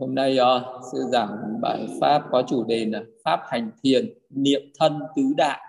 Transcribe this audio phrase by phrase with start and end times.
[0.00, 0.62] hôm nay uh,
[0.92, 5.60] sư giảng bài pháp có chủ đề là pháp hành thiền niệm thân tứ đại.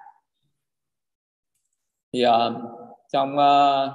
[2.14, 2.32] Thì uh,
[3.14, 3.92] trong uh,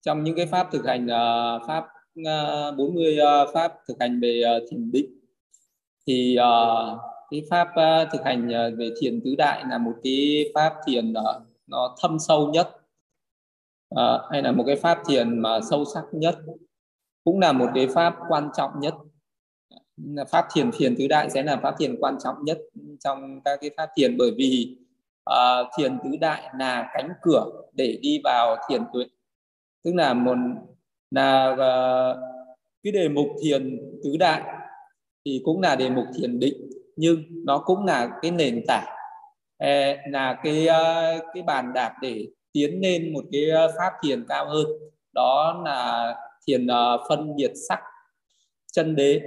[0.00, 1.84] trong những cái pháp thực hành uh, pháp
[2.20, 5.20] uh, 40 uh, pháp thực hành về uh, thiền định
[6.06, 6.98] thì uh,
[7.30, 11.12] cái pháp uh, thực hành uh, về thiền tứ đại là một cái pháp thiền
[11.12, 12.68] uh, nó thâm sâu nhất
[13.94, 16.38] uh, hay là một cái pháp thiền mà sâu sắc nhất
[17.24, 18.94] cũng là một cái pháp quan trọng nhất
[20.30, 22.58] pháp thiền thiền tứ đại sẽ là pháp thiền quan trọng nhất
[23.00, 24.76] trong các cái pháp thiền bởi vì
[25.30, 29.04] uh, thiền tứ đại là cánh cửa để đi vào thiền tuệ.
[29.84, 30.36] Tức là một
[31.10, 32.16] là uh,
[32.82, 34.42] cái đề mục thiền tứ đại
[35.24, 38.86] thì cũng là đề mục thiền định nhưng nó cũng là cái nền tảng
[39.58, 39.68] ờ,
[40.10, 43.42] là cái uh, cái bàn đạp để tiến lên một cái
[43.78, 44.66] pháp thiền cao hơn.
[45.12, 46.14] Đó là
[46.46, 47.80] thiền uh, phân biệt sắc
[48.78, 49.20] chân đế.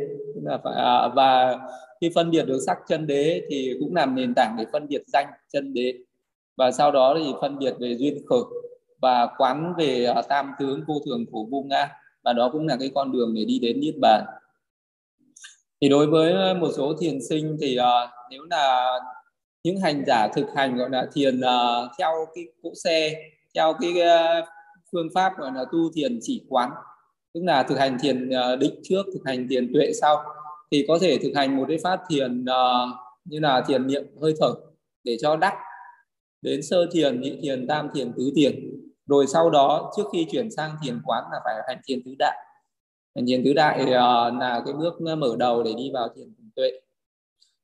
[0.44, 1.59] Là phải, à, và
[2.02, 5.03] khi phân biệt được sắc chân đế thì cũng làm nền tảng để phân biệt
[5.07, 5.94] danh chân đế.
[6.57, 8.44] Và sau đó thì phân biệt về duyên khởi
[9.02, 11.89] và quán về à, tam tướng vô thường khổ vô ngã
[12.23, 14.25] và đó cũng là cái con đường để đi đến niết bàn.
[15.81, 18.99] Thì đối với một số thiền sinh thì uh, nếu là
[19.63, 23.13] những hành giả thực hành gọi là thiền uh, theo cái cỗ xe
[23.55, 24.45] theo cái uh,
[24.91, 26.72] phương pháp gọi là tu thiền chỉ quán
[27.34, 30.24] tức là thực hành thiền ờ, định trước thực hành thiền tuệ sau.
[30.72, 32.90] Thì có thể thực hành một cái pháp thiền uh,
[33.26, 34.54] như là thiền niệm hơi thở
[35.04, 35.54] để cho đắc.
[36.42, 38.81] Đến sơ thiền nhị thiền tam thiền tứ thiền.
[39.06, 42.38] Rồi sau đó trước khi chuyển sang thiền quán là phải hành thiền tứ đại.
[43.16, 43.90] Hành thiền tứ đại uh,
[44.40, 46.72] là cái bước mở đầu để đi vào thiền tuệ.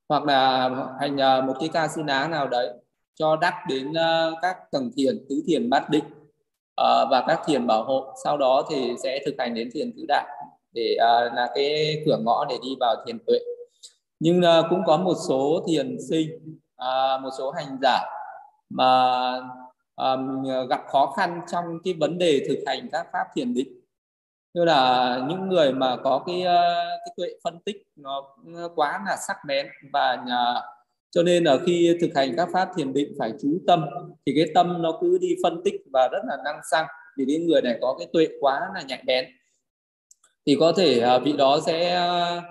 [0.09, 0.69] Hoặc là
[0.99, 2.73] hành uh, một cái ca sư ná nào đấy
[3.15, 6.03] cho đắc đến uh, các tầng thiền tứ thiền bát định
[6.81, 8.13] uh, và các thiền bảo hộ.
[8.23, 10.27] Sau đó thì sẽ thực hành đến thiền tứ đại
[10.73, 13.39] để uh, là cái cửa ngõ để đi vào thiền tuệ.
[14.19, 17.99] Nhưng uh, cũng có một số thiền sinh uh, một số hành giả
[18.69, 19.31] mà
[19.95, 23.67] um, gặp khó khăn trong cái vấn đề thực hành các pháp thiền định.
[24.53, 26.45] Như là những người mà có cái uh,
[27.05, 28.23] cái tuệ phân tích nó
[28.75, 30.23] quá là sắc bén và
[31.17, 33.85] cho nên là khi thực hành các pháp thiền định phải chú tâm,
[34.25, 36.85] thì cái tâm nó cứ đi phân tích và rất là năng xăng
[37.17, 39.25] thì những người này có cái tuệ quá là nhạy bén.
[40.45, 42.41] Thì có thể à, vị đó sẽ à,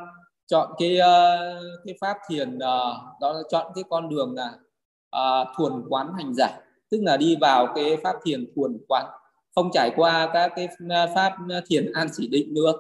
[0.47, 1.37] chọn cái à,
[1.85, 4.51] cái pháp thiền đó là chọn cái con đường là
[5.57, 6.49] thuần quán hành giả.
[6.91, 9.07] Tức là đi vào cái pháp thiền thuần quán.
[9.55, 10.69] Không trải qua các cái
[11.15, 11.33] pháp
[11.69, 12.73] thiền an chỉ định nữa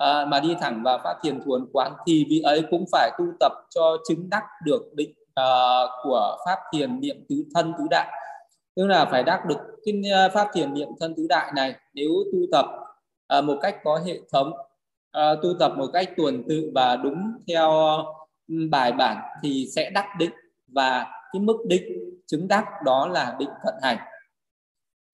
[0.00, 3.24] à, mà đi thẳng vào pháp thiền thuần quán thì vị ấy cũng phải tu
[3.40, 5.44] tập cho chứng đắc được định à,
[6.02, 8.12] của pháp thiền niệm tứ thân tứ đại.
[8.76, 12.10] Tức là phải đắc được cái à, pháp thiền niệm thân tứ đại này nếu
[12.32, 12.66] tu tập
[13.26, 14.52] à, một cách có hệ thống
[15.12, 17.70] à, tu tập một cách tuần tự và đúng theo
[18.48, 20.32] ừ, bài bản thì sẽ đắc định
[20.68, 21.82] và cái mức định
[22.26, 23.98] chứng đắc đó là định cận hành.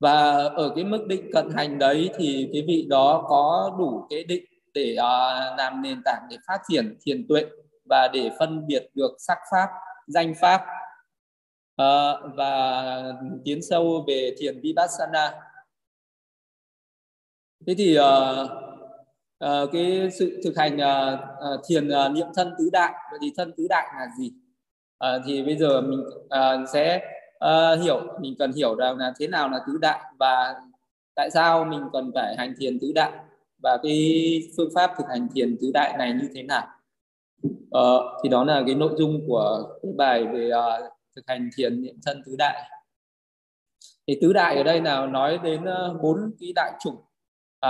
[0.00, 0.22] Và
[0.56, 4.44] ở cái mức định cận hành đấy thì cái vị đó có đủ cái định
[4.76, 7.44] để uh, làm nền tảng để phát triển thiền tuệ
[7.90, 9.68] và để phân biệt được sắc pháp
[10.06, 10.60] danh pháp
[11.82, 12.82] uh, và
[13.44, 15.32] tiến sâu về thiền vipassana.
[17.66, 18.04] Thế thì uh,
[19.44, 23.32] uh, cái sự thực hành uh, uh, thiền uh, niệm thân tứ đại vậy thì
[23.36, 24.32] thân tứ đại là gì?
[25.04, 27.00] Uh, thì bây giờ mình uh, sẽ
[27.44, 30.54] uh, hiểu mình cần hiểu rằng là thế nào là tứ đại và
[31.14, 33.12] tại sao mình cần phải hành thiền tứ đại
[33.62, 36.66] và cái phương pháp thực hành thiền tứ đại này như thế nào?
[37.70, 41.82] Ờ, thì đó là cái nội dung của cái bài về uh, thực hành thiền
[41.82, 42.70] niệm thân tứ đại.
[44.06, 46.94] Thì tứ đại ở đây nào nói đến ờ, bốn uh, cái đại chủng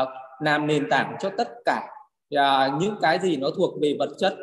[0.02, 0.08] uh,
[0.40, 1.88] làm nền tảng cho tất cả
[2.34, 4.34] uh, những cái gì nó thuộc về vật chất.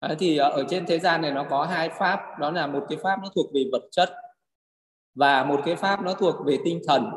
[0.00, 2.98] Đấy, thì ở trên thế gian này nó có hai pháp đó là một cái
[3.02, 4.10] pháp nó thuộc về vật chất
[5.14, 7.10] và một cái pháp nó thuộc về tinh thần.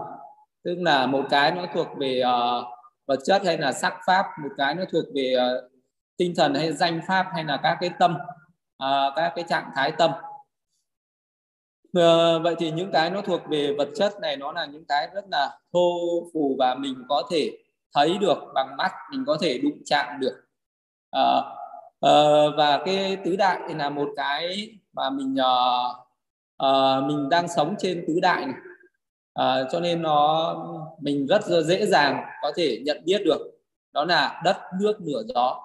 [0.63, 2.78] Tức là một cái nó thuộc về uh,
[3.09, 5.71] vật chất hay là sắc pháp một cái nó thuộc về uh,
[6.17, 8.17] tinh thần hay danh pháp hay là các cái tâm
[8.83, 10.11] uh, các cái trạng thái tâm.
[11.97, 15.09] Uh, vậy thì những cái nó thuộc về vật chất này nó là những cái
[15.13, 15.89] rất là thô
[16.33, 17.57] phù và mình có thể
[17.95, 20.41] thấy được bằng mắt mình có thể đụng chạm được.
[21.17, 21.45] Uh,
[22.05, 25.95] uh, và cái tứ đại thì là một cái mà mình uh,
[26.63, 28.55] uh, mình đang sống trên tứ đại này
[29.39, 30.55] à, cho nên nó
[30.99, 33.59] mình rất dễ dàng có thể nhận biết được
[33.93, 35.61] đó là đất nước lửa gió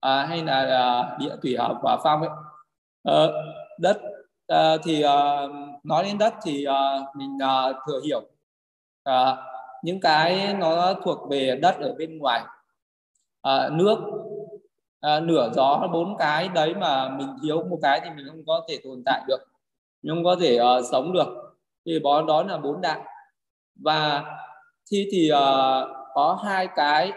[0.00, 2.30] à, hay là à, địa thủy hợp và phong ấy.
[3.04, 3.26] À,
[3.78, 4.00] đất
[4.46, 5.46] à, thì à,
[5.84, 8.22] nói đến đất thì à, mình à, thừa hiểu
[9.04, 9.36] à,
[9.82, 12.42] những cái nó thuộc về đất ở bên ngoài.
[13.42, 13.98] À, nước
[15.00, 18.64] à, nửa gió bốn cái đấy mà mình thiếu một cái thì mình không có
[18.68, 19.40] thể tồn tại được
[20.02, 21.47] mình không có thể uh, sống được
[21.88, 23.00] thì bó đó là bốn đại.
[23.84, 24.24] Và
[24.90, 27.12] thi thì uh, có hai cái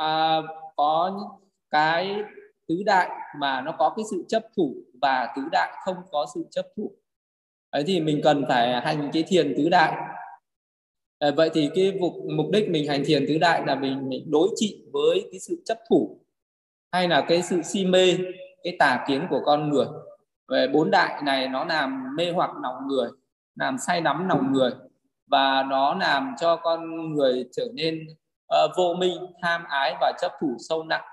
[0.00, 0.44] uh,
[0.76, 2.16] có những cái
[2.68, 6.44] tứ đại mà nó có cái sự chấp thủ và tứ đại không có sự
[6.50, 6.92] chấp thủ.
[7.70, 9.92] Ấy thì mình cần phải hành cái thiền tứ đại.
[11.18, 14.30] À, vậy thì cái mục mục đích mình hành thiền tứ đại là mình, mình
[14.30, 16.20] đối trị với cái sự chấp thủ
[16.92, 18.16] hay là cái sự si mê
[18.62, 19.86] cái tà kiến của con người.
[20.48, 23.10] Về bốn đại này nó làm mê hoặc lòng người
[23.56, 24.70] làm say đắm lòng người
[25.26, 28.06] và nó làm cho con người trở nên
[28.64, 31.04] uh, vô minh tham ái và chấp thủ sâu nặng.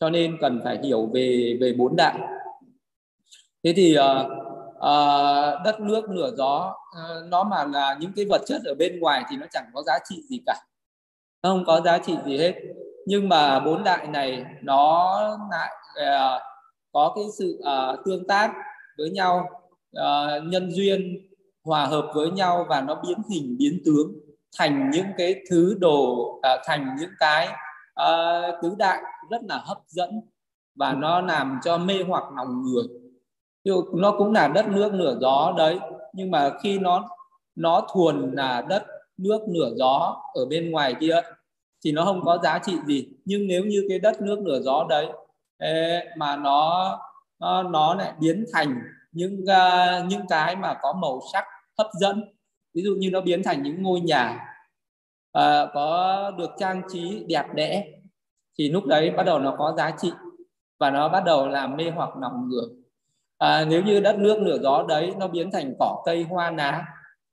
[0.00, 2.14] Cho nên cần phải hiểu về về bốn đại
[3.64, 4.26] thế thì uh,
[4.76, 9.00] uh, đất nước lửa gió uh, nó mà là những cái vật chất ở bên
[9.00, 10.54] ngoài thì nó chẳng có giá trị gì cả.
[11.42, 12.54] Nó không có giá trị gì hết.
[13.06, 15.20] Nhưng mà bốn đại này nó
[15.50, 15.70] lại
[16.06, 16.42] uh,
[16.92, 18.52] có cái sự uh, tương tác
[18.98, 19.48] với nhau
[19.98, 21.29] uh, nhân duyên
[21.64, 24.12] hòa hợp với nhau và nó biến hình biến tướng
[24.58, 27.48] thành những cái thứ đồ uh, thành những cái
[28.02, 30.20] uh, tứ đại rất là hấp dẫn
[30.74, 32.84] và nó làm cho mê hoặc lòng người.
[33.94, 35.78] Nó cũng là đất nước nửa gió đấy
[36.12, 37.08] nhưng mà khi nó
[37.56, 38.86] nó thuần là đất
[39.18, 41.20] nước nửa gió ở bên ngoài kia
[41.84, 43.08] thì nó không có giá trị gì.
[43.24, 45.08] Nhưng nếu như cái đất nước lửa gió đấy
[46.16, 46.98] mà nó
[47.40, 48.80] nó, nó lại biến thành
[49.12, 51.44] những uh, những cái mà có màu sắc
[51.78, 52.24] hấp dẫn
[52.74, 54.46] ví dụ như nó biến thành những ngôi nhà
[55.38, 57.86] uh, có được trang trí đẹp đẽ
[58.58, 60.12] thì lúc đấy bắt đầu nó có giá trị
[60.78, 62.66] và nó bắt đầu làm mê hoặc lòng người.
[63.38, 66.84] À, nếu như đất nước lửa gió đấy nó biến thành cỏ cây hoa lá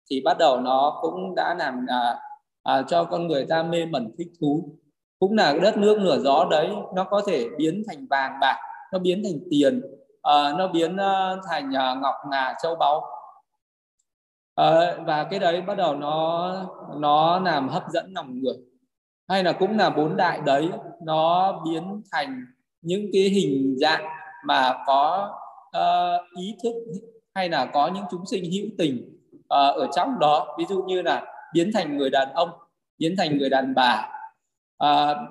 [0.10, 2.20] thì bắt đầu nó cũng đã làm à,
[2.64, 4.78] à, cho con người ta mê mẩn thích thú.
[5.20, 8.58] Cũng là đất nước lửa gió đấy nó có thể biến thành vàng bạc
[8.92, 9.82] nó biến thành tiền
[10.28, 13.04] Ờ, nó biến uh, thành uh, ngọc ngà châu báu.
[15.06, 16.54] Và cái đấy bắt đầu nó
[16.96, 18.54] nó làm hấp dẫn lòng người.
[19.28, 20.70] Hay là cũng là bốn đại đấy
[21.04, 22.46] nó biến thành
[22.82, 24.06] những cái hình dạng
[24.46, 25.34] mà có
[25.78, 26.74] uh, ý thức
[27.36, 30.56] hay là có những chúng sinh hữu tình uh, ở trong đó.
[30.58, 32.50] Ví dụ như là biến thành người đàn ông
[32.98, 34.10] biến thành người đàn bà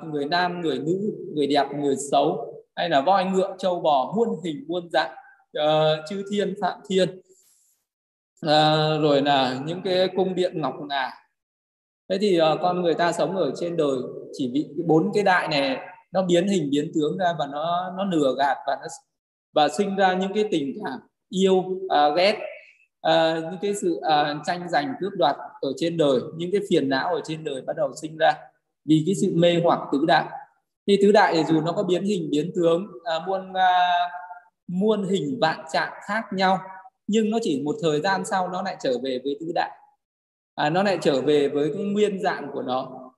[0.05, 4.29] người nam người nữ người đẹp người xấu hay là voi ngựa trâu bò muôn
[4.45, 5.15] hình muôn dạng.
[5.59, 7.21] Uh, chư thiên phạm thiên.
[8.47, 11.11] Uh, rồi là những cái cung điện ngọc ngà.
[12.09, 13.97] Thế thì uh, con người ta sống ở trên đời
[14.33, 15.79] chỉ bị bốn cái đại này
[16.13, 18.87] nó biến hình biến tướng ra và nó nó lừa gạt và nó
[19.53, 22.39] và sinh ra những cái tình cảm yêu uh, ghét.
[23.07, 26.89] Uh, những cái sự uh, tranh giành cướp đoạt ở trên đời những cái phiền
[26.89, 28.35] não ở trên đời bắt đầu sinh ra
[28.85, 30.25] vì cái sự mê hoặc tứ đại
[30.87, 33.89] thì tứ đại thì dù nó có biến hình biến tướng à, muôn à,
[34.67, 36.59] muôn hình vạn trạng khác nhau
[37.07, 39.71] nhưng nó chỉ một thời gian sau nó lại trở về với tứ đại.
[40.55, 43.13] À, nó lại trở về với cái nguyên dạng của nó.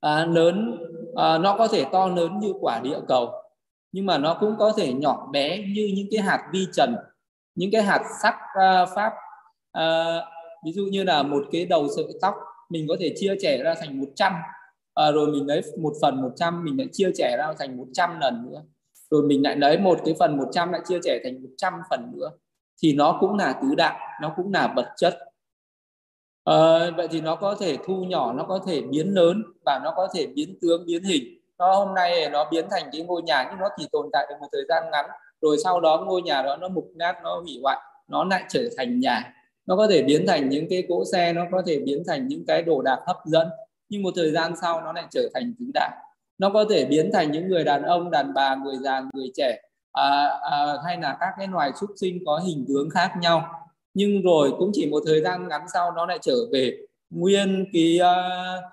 [0.00, 0.78] À, lớn
[1.16, 3.32] à, nó có thể to lớn như quả địa cầu
[3.92, 6.96] nhưng mà nó cũng có thể nhỏ bé như những cái hạt vi trần
[7.54, 9.12] những cái hạt sắc à, pháp.
[9.72, 10.04] À,
[10.64, 12.34] ví dụ như là một cái đầu sợi tóc
[12.68, 14.32] mình có thể chia sẻ ra thành 100
[14.94, 18.50] à, rồi mình lấy một phần 100 mình lại chia sẻ ra thành 100 lần
[18.50, 18.62] nữa.
[19.10, 22.30] Rồi mình lại lấy một cái phần 100 lại chia sẻ thành 100 phần nữa.
[22.82, 25.18] Thì nó cũng là tứ đại nó cũng là vật chất.
[26.44, 29.92] À, vậy thì nó có thể thu nhỏ nó có thể biến lớn và nó
[29.96, 31.40] có thể biến tướng biến hình.
[31.58, 34.34] Nó hôm nay nó biến thành cái ngôi nhà nhưng nó chỉ tồn tại được
[34.40, 35.06] một thời gian ngắn.
[35.40, 37.78] Rồi sau đó ngôi nhà đó nó mục nát nó hủy hoại
[38.08, 39.34] nó lại trở thành nhà.
[39.66, 42.44] Nó có thể biến thành những cái cỗ xe nó có thể biến thành những
[42.46, 43.48] cái đồ đạc hấp dẫn
[43.90, 45.90] nhưng một thời gian sau nó lại trở thành tứ đại.
[46.38, 49.62] Nó có thể biến thành những người đàn ông đàn bà người già người trẻ
[49.92, 53.68] à, à, hay là các cái loài súc sinh có hình tướng khác nhau.
[53.94, 56.78] Nhưng rồi cũng chỉ một thời gian ngắn sau nó lại trở về
[57.10, 58.64] nguyên cái uh,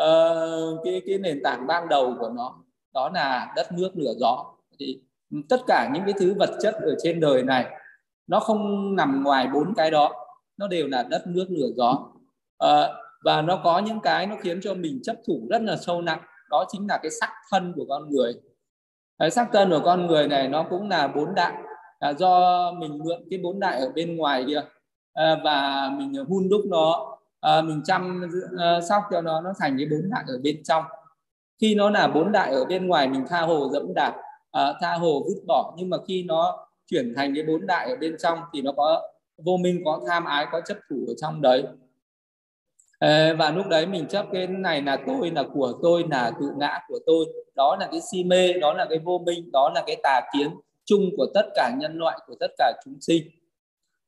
[0.00, 2.54] uh, cái cái nền tảng ban đầu của nó.
[2.94, 4.44] Đó là đất nước lửa gió.
[4.78, 5.00] Thì
[5.48, 7.66] tất cả những cái thứ vật chất ở trên đời này
[8.26, 10.12] nó không nằm ngoài bốn cái đó.
[10.56, 12.10] Nó đều là đất nước lửa gió.
[12.64, 12.90] Uh,
[13.24, 16.20] và nó có những cái nó khiến cho mình chấp thủ rất là sâu nặng.
[16.50, 18.32] Đó chính là cái sắc thân của con người.
[19.18, 21.54] Cái sắc thân của con người này nó cũng là bốn đại.
[22.00, 24.62] Là do mình mượn cái bốn đại ở bên ngoài kia.
[25.14, 27.16] À, và mình hun đúc nó.
[27.40, 28.22] À, mình chăm
[28.54, 29.40] uh, sóc cho nó.
[29.40, 30.84] Nó thành cái bốn đại ở bên trong.
[31.60, 34.14] Khi nó là bốn đại ở bên ngoài mình tha hồ dẫm đạp
[34.50, 35.74] à, tha hồ vứt bỏ.
[35.76, 39.02] Nhưng mà khi nó chuyển thành cái bốn đại ở bên trong thì nó có
[39.44, 41.64] vô minh có tham ái có chấp thủ ở trong đấy.
[42.98, 46.46] Ờ, và lúc đấy mình chấp cái này là tôi, là của tôi, là tự
[46.56, 47.26] ngã của tôi.
[47.56, 50.48] Đó là cái si mê, đó là cái vô minh, đó là cái tà kiến
[50.84, 53.22] chung của tất cả nhân loại, của tất cả chúng sinh.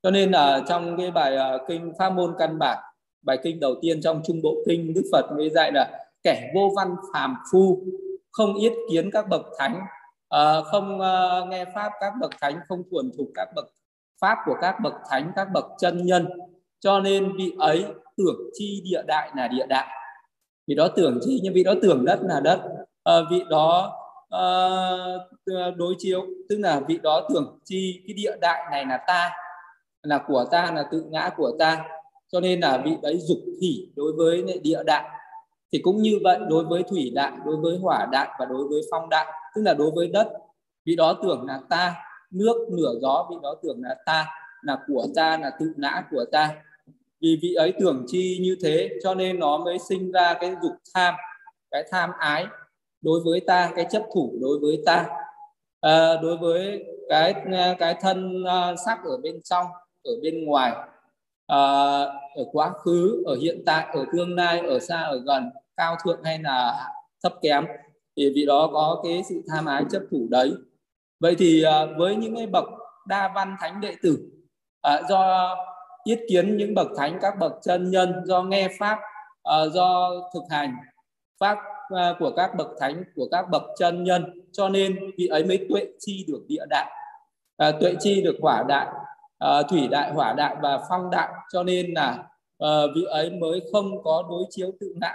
[0.02, 2.78] Cho nên là trong cái bài ờ, kinh pháp môn căn bản,
[3.22, 6.72] bài kinh đầu tiên trong trung bộ kinh, đức phật mới dạy là kẻ vô
[6.76, 7.82] văn phàm phu,
[8.30, 9.80] không yết kiến các bậc thánh.
[10.28, 10.98] Ờ, không
[11.48, 13.66] nghe pháp các bậc thánh, không thuần thục các bậc
[14.20, 16.28] pháp của các bậc thánh, các bậc chân nhân.
[16.80, 17.84] Cho nên vị ấy
[18.20, 19.86] tưởng chi địa đại là địa đại.
[20.66, 22.60] Vì đó tưởng chi nhưng vì đó tưởng đất là đất.
[23.04, 23.96] À, vị đó
[24.30, 24.40] à,
[25.76, 29.30] đối chiếu tức là vị đó tưởng chi cái địa đại này là ta
[30.02, 31.84] là của ta là tự ngã của ta.
[32.32, 35.04] Cho nên là vị đấy dục thủy đối với địa đại.
[35.72, 38.80] Thì cũng như vậy đối với thủy đại đối với hỏa đại và đối với
[38.90, 40.28] phong đại tức là đối với đất
[40.86, 41.94] vị đó tưởng là ta.
[42.30, 44.26] Nước nửa gió vị đó tưởng là ta
[44.62, 46.54] là của ta là tự ngã của ta
[47.20, 50.72] vì vị ấy tưởng chi như thế cho nên nó mới sinh ra cái dục
[50.94, 51.14] tham
[51.70, 52.46] cái tham ái
[53.02, 55.06] đối với ta cái chấp thủ đối với ta.
[55.80, 57.34] À, đối với cái
[57.78, 59.66] cái thân ờ, uh, sắc ở bên trong
[60.04, 60.72] ở bên ngoài
[61.46, 61.58] à,
[62.34, 66.20] ở quá khứ ở hiện tại ở tương lai ở xa ở gần cao thượng
[66.24, 66.86] hay là
[67.22, 67.66] thấp kém
[68.16, 70.52] thì vì đó có cái sự tham ái chấp thủ đấy.
[71.20, 72.64] Vậy thì à, với những cái bậc
[73.08, 74.18] đa văn thánh đệ tử
[74.82, 75.54] à, do
[76.04, 78.98] yết kiến những bậc thánh các bậc chân nhân do nghe pháp
[79.48, 80.76] uh, do thực hành
[81.40, 81.58] pháp
[81.94, 84.40] uh, của các bậc thánh của các bậc chân nhân.
[84.52, 86.90] Cho nên vị ấy mới tuệ chi được địa đại
[87.68, 88.86] uh, tuệ chi được hỏa đại
[89.44, 91.28] uh, thủy đại hỏa đại và phong đại.
[91.52, 92.24] Cho nên là
[92.64, 95.12] uh, vị ấy mới không có đối chiếu tự ngã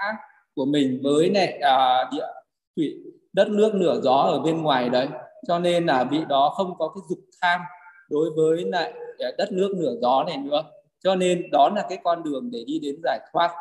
[0.55, 2.27] của mình với này uh, địa
[2.75, 2.95] thủy
[3.33, 5.07] đất nước nửa gió ở bên ngoài đấy.
[5.47, 7.61] Cho nên là vị đó không có cái dục tham
[8.09, 10.63] đối với lại Ờ, đất nước nửa gió này nữa
[11.03, 13.51] cho nên đó là cái con đường để đi đến giải thoát.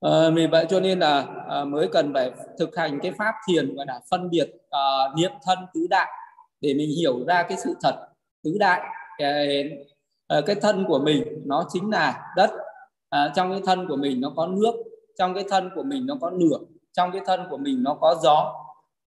[0.00, 3.74] À, vì vậy cho nên là à, mới cần phải thực hành cái pháp thiền
[3.74, 4.80] gọi là phân biệt à,
[5.16, 6.10] niệm thân tứ đại
[6.60, 8.08] để mình hiểu ra cái sự thật
[8.44, 8.82] tứ đại.
[9.18, 9.70] Cái,
[10.28, 12.50] cái thân của mình nó chính là đất.
[13.08, 14.74] À, trong cái thân của mình nó có nước
[15.18, 16.58] trong cái thân của mình nó có lửa
[16.92, 18.54] trong cái thân của mình nó có gió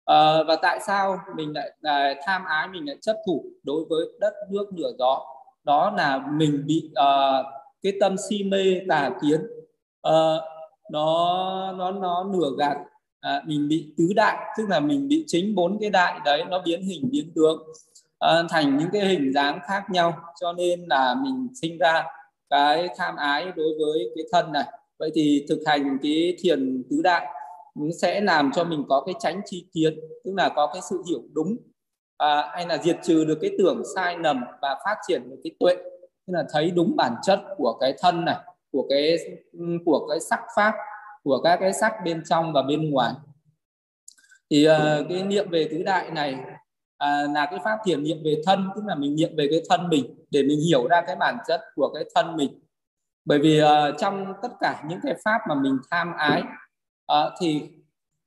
[0.05, 4.05] à, và tại sao mình lại, à, tham ái mình lại chấp thủ đối với
[4.20, 5.25] đất nước lửa gió?
[5.63, 7.43] Đó là mình bị à,
[7.84, 9.41] cái tâm si mê tà kiến.
[10.01, 10.12] À,
[10.91, 12.77] nó nó nó nửa gạt
[13.20, 16.62] à, mình bị tứ đại tức là mình bị chính bốn cái đại đấy nó
[16.65, 17.63] biến hình biến tướng
[18.20, 20.13] à, thành những cái hình dáng khác nhau.
[20.41, 22.03] Cho nên là mình sinh ra
[22.50, 24.65] cái tham ái đối với cái thân này.
[25.00, 27.27] Vậy thì thực hành cái thiền tứ đại
[28.01, 31.22] sẽ làm cho mình có cái tránh chi kiến tức là có cái sự hiểu
[31.34, 31.58] đúng
[32.22, 35.51] à, hay là diệt trừ được cái tưởng sai lầm và phát triển được cái
[35.60, 35.75] tuệ.
[36.28, 38.38] Tức là thấy đúng bản chất của cái thân này
[38.72, 39.18] của cái
[39.86, 40.74] của cái sắc pháp
[41.24, 43.13] của các cái sắc bên trong và bên ngoài.
[44.50, 46.36] Thì uh, cái niệm về tứ đại này
[46.98, 49.90] à, là cái pháp thiền niệm về thân tức là mình niệm về cái thân
[49.90, 52.60] mình để mình hiểu ra cái bản chất của cái thân mình.
[53.25, 56.44] Bởi vì uh, trong tất cả những cái pháp mà mình tham ái
[57.12, 57.62] à, thì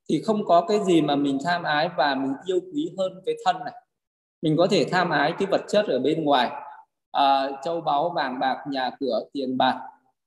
[0.09, 3.35] thì không có cái gì mà mình tham ái và mình yêu quý hơn cái
[3.45, 3.75] thân này.
[4.43, 6.51] Mình có thể tham ái cái vật chất ở bên ngoài.
[7.13, 9.81] À, châu báu vàng bạc nhà cửa tiền bạc.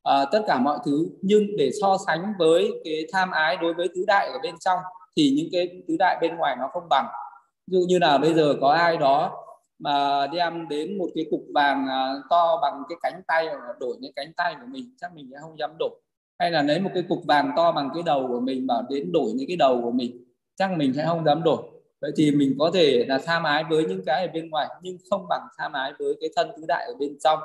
[0.03, 1.07] À, tất cả mọi thứ.
[1.21, 4.79] Nhưng để so sánh với cái tham ái đối với tứ đại ở bên trong
[5.17, 7.05] thì những cái tứ đại bên ngoài nó không bằng.
[7.67, 9.43] Ví dụ như là bây giờ có ai đó
[9.79, 11.87] mà đem đến một cái cục vàng
[12.29, 13.47] to bằng cái cánh tay
[13.79, 16.01] đổi cái cánh tay của mình chắc mình sẽ không dám đổi
[16.39, 19.11] hay là lấy một cái cục vàng to bằng cái đầu của mình bảo đến
[19.11, 20.23] đổi những cái đầu của mình
[20.55, 21.63] chắc mình sẽ không dám đổi.
[22.01, 24.97] Vậy thì mình có thể là tham ái với những cái ở bên ngoài nhưng
[25.09, 27.39] không bằng tham ái với cái thân tứ đại ở bên trong.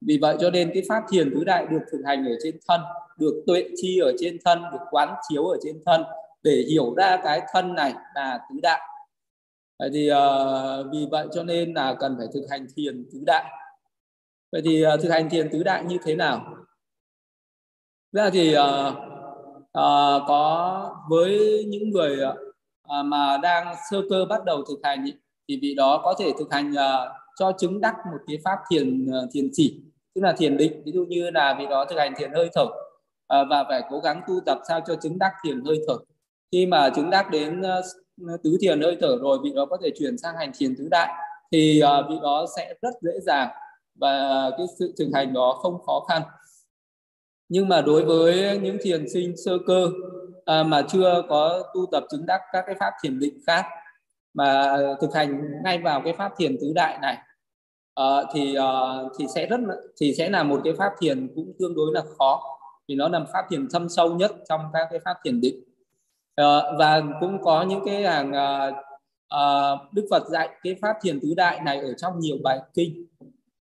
[0.00, 2.80] Vì vậy cho nên cái pháp thiền tứ đại được thực hành ở trên thân
[3.18, 6.02] được tuệ chi ở trên thân được quán chiếu ở trên thân
[6.42, 8.80] để hiểu ra cái thân này là tứ đại.
[9.78, 13.44] Vậy thì uh, vì vậy cho nên là cần phải thực hành thiền tứ đại.
[14.52, 16.56] Vậy thì uh, thực hành thiền tứ đại như thế nào?
[18.14, 18.94] Ra thì uh,
[19.62, 22.54] uh, có với những người uh,
[22.88, 25.04] À, mà đang sơ cơ bắt đầu thực hành
[25.48, 29.06] thì vị đó có thể thực hành uh, cho chứng đắc một cái pháp thiền
[29.06, 29.80] uh, thiền chỉ
[30.14, 30.82] tức là thiền định.
[30.84, 32.70] Ví dụ như là vị đó thực hành thiền hơi thở uh,
[33.28, 35.94] và phải cố gắng tu tập sao cho chứng đắc thiền hơi thở.
[36.52, 39.90] Khi mà chứng đắc đến uh, tứ thiền hơi thở rồi vị đó có thể
[39.98, 41.08] chuyển sang hành thiền tứ đại
[41.52, 43.48] thì uh, vị đó sẽ rất dễ dàng
[43.94, 46.22] và cái sự thực hành đó không khó khăn
[47.48, 49.88] nhưng mà đối với những thiền sinh sơ cơ
[50.44, 53.66] à, mà chưa có tu tập chứng đắc các cái pháp thiền định khác
[54.34, 57.18] mà thực hành ngay vào cái pháp thiền tứ đại này
[57.94, 58.70] à, thì à,
[59.18, 59.60] thì sẽ rất
[60.00, 62.42] thì sẽ là một cái pháp thiền cũng tương đối là khó.
[62.88, 65.64] Vì nó là pháp thiền thâm sâu nhất trong các cái pháp thiền định.
[66.36, 66.44] À,
[66.78, 68.72] và cũng có những cái hàng à,
[69.28, 73.06] à, Đức Phật dạy cái pháp thiền tứ đại này ở trong nhiều bài kinh.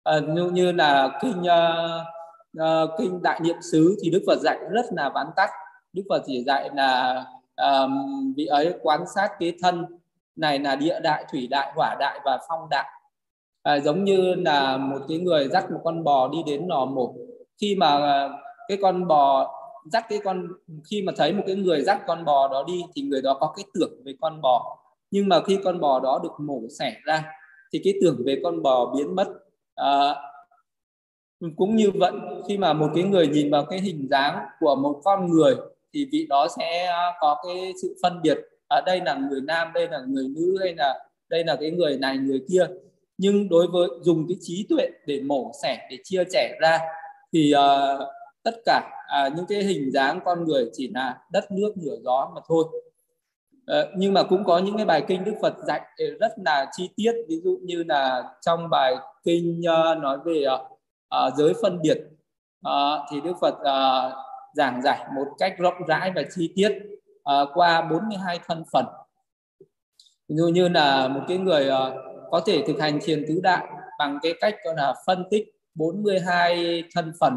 [0.03, 2.07] À, như, như là kinh uh,
[2.59, 5.49] uh, kinh đại niệm xứ thì Đức Phật dạy rất là vắn tắt.
[5.93, 7.23] Đức Phật chỉ dạy là
[7.61, 7.89] uh,
[8.35, 9.85] vị ấy quan sát cái thân
[10.35, 12.85] này là địa đại thủy đại hỏa đại và phong đại.
[13.63, 17.15] À, giống như là một cái người dắt một con bò đi đến lò mổ.
[17.61, 18.29] Khi mà ờ,
[18.67, 19.53] cái con bò
[19.91, 20.47] dắt cái con
[20.89, 23.53] khi mà thấy một cái người dắt con bò đó đi thì người đó có
[23.57, 24.77] cái tưởng về con bò.
[25.11, 27.23] Nhưng mà khi con bò đó được mổ xẻ ra
[27.73, 29.27] thì cái tưởng về con bò biến mất.
[29.75, 30.15] À,
[31.55, 32.11] cũng như vậy
[32.47, 35.55] khi mà một cái người nhìn vào cái hình dáng của một con người
[35.93, 39.41] thì vị đó sẽ à, có cái sự phân biệt ở à, đây là người
[39.41, 42.67] nam đây là người nữ hay là đây là cái người này người kia.
[43.17, 46.79] Nhưng đối với dùng cái trí tuệ để mổ xẻ để chia sẻ ra
[47.33, 48.07] thì uh,
[48.43, 48.89] tất cả
[49.27, 52.63] uh, những cái hình dáng con người chỉ là đất nước lửa gió mà thôi.
[53.71, 55.81] Uh, nhưng mà cũng có những cái bài kinh Đức Phật dạy
[56.19, 57.13] rất là chi tiết.
[57.27, 60.76] Ví dụ như là trong bài kinh uh, nói về uh,
[61.15, 61.97] uh, giới phân biệt
[62.67, 62.71] uh,
[63.11, 64.13] thì Đức Phật uh,
[64.53, 66.79] giảng giải một cách rộng rãi và chi tiết
[67.19, 68.85] uh, qua 42 thân phận.
[70.29, 71.93] Ví dụ như là một cái người uh,
[72.31, 73.67] có thể thực hành thiền tứ đại
[73.99, 75.45] bằng cái cách gọi là phân tích
[75.75, 77.33] 42 thân phần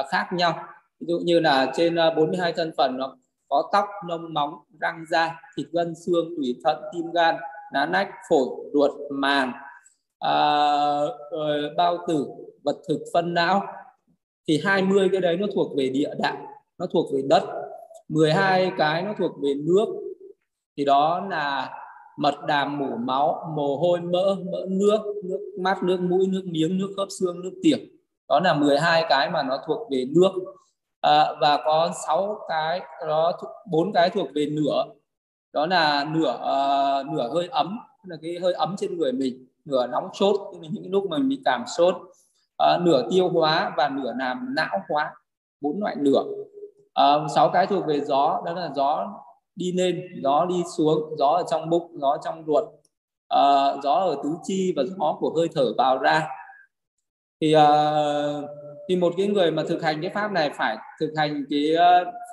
[0.00, 0.64] uh, khác nhau.
[1.00, 3.16] Ví dụ như là trên uh, 42 thân phần nó
[3.48, 7.36] có tóc lông móng răng da thịt gân xương tủy thận tim gan
[7.72, 9.52] lá nách phổi ruột màng
[10.16, 12.26] uh, bao tử
[12.64, 13.62] vật thực phân não.
[14.48, 16.36] Thì 20 cái đấy nó thuộc về địa đạo
[16.78, 17.42] nó thuộc về đất.
[18.08, 19.86] 12 cái nó thuộc về nước.
[20.76, 21.70] Thì đó là
[22.18, 26.78] mật đàm mủ máu mồ hôi mỡ mỡ nước nước mắt nước mũi nước miếng
[26.78, 27.78] nước khớp xương nước tiểu.
[28.28, 30.32] Đó là 12 cái mà nó thuộc về nước.
[31.00, 33.32] À, và có 6 cái đó
[33.70, 34.84] bốn cái thuộc về nửa.
[35.52, 39.86] Đó là nửa uh, nửa hơi ấm là cái hơi ấm trên người mình nửa
[39.86, 41.96] nóng sốt những lúc mà mình bị cảm sốt
[42.56, 45.14] à, nửa tiêu hóa và nửa làm não hóa
[45.60, 46.22] bốn loại nửa.
[47.00, 49.20] Uh, sáu cái thuộc về gió đó là gió
[49.56, 52.64] đi lên gió đi xuống gió ở trong bụng gió trong ruột.
[53.28, 56.28] À, gió ở tứ chi và gió của hơi thở vào ra.
[57.40, 57.68] Thì à,
[58.88, 61.74] thì một cái người mà thực hành cái pháp này phải thực hành cái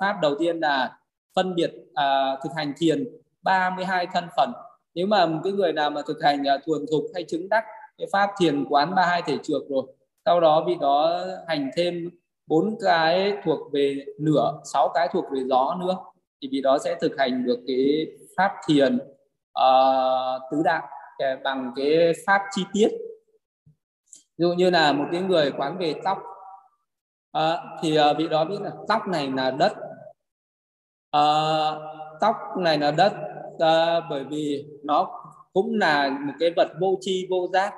[0.00, 0.96] pháp đầu tiên là
[1.34, 3.04] phân biệt à, thực hành thiền
[3.42, 4.52] 32 thân phần
[4.94, 7.64] nếu mà một cái người nào mà thực hành uh, thuần thục hay chứng đắc
[7.98, 9.82] cái pháp thiền quán 32 thể trược rồi
[10.24, 12.10] sau đó vị đó hành thêm
[12.46, 15.96] bốn cái thuộc về nửa sáu cái thuộc về gió nữa
[16.42, 18.98] thì vị đó sẽ thực hành được cái pháp thiền
[19.60, 20.82] uh, tứ đại
[21.44, 22.88] bằng cái pháp chi tiết.
[24.38, 26.18] Ví dụ như là một cái người quán về tóc
[27.38, 27.42] uh,
[27.82, 29.72] thì uh, vị đó biết là tóc này là đất
[31.16, 31.82] uh,
[32.20, 33.12] tóc này là đất
[33.54, 35.08] uh, bởi vì nó
[35.52, 37.74] cũng là một cái vật vô tri vô giác.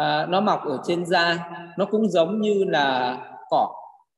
[0.00, 1.50] Uh, nó mọc ở trên da.
[1.78, 3.16] Nó cũng giống như là
[3.50, 3.74] cỏ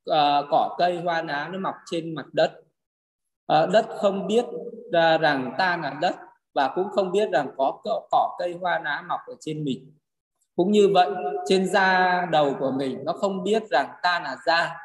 [0.09, 2.51] uh, cỏ cây hoa lá nó mọc trên mặt đất.
[3.53, 4.45] Uh, đất không biết
[4.91, 6.15] ra rằng ta là đất
[6.53, 9.91] và cũng không biết rằng có cỏ cây hoa lá mọc ở trên mình.
[10.55, 11.09] Cũng như vậy
[11.47, 14.77] trên da đầu của mình nó không biết rằng ta là da.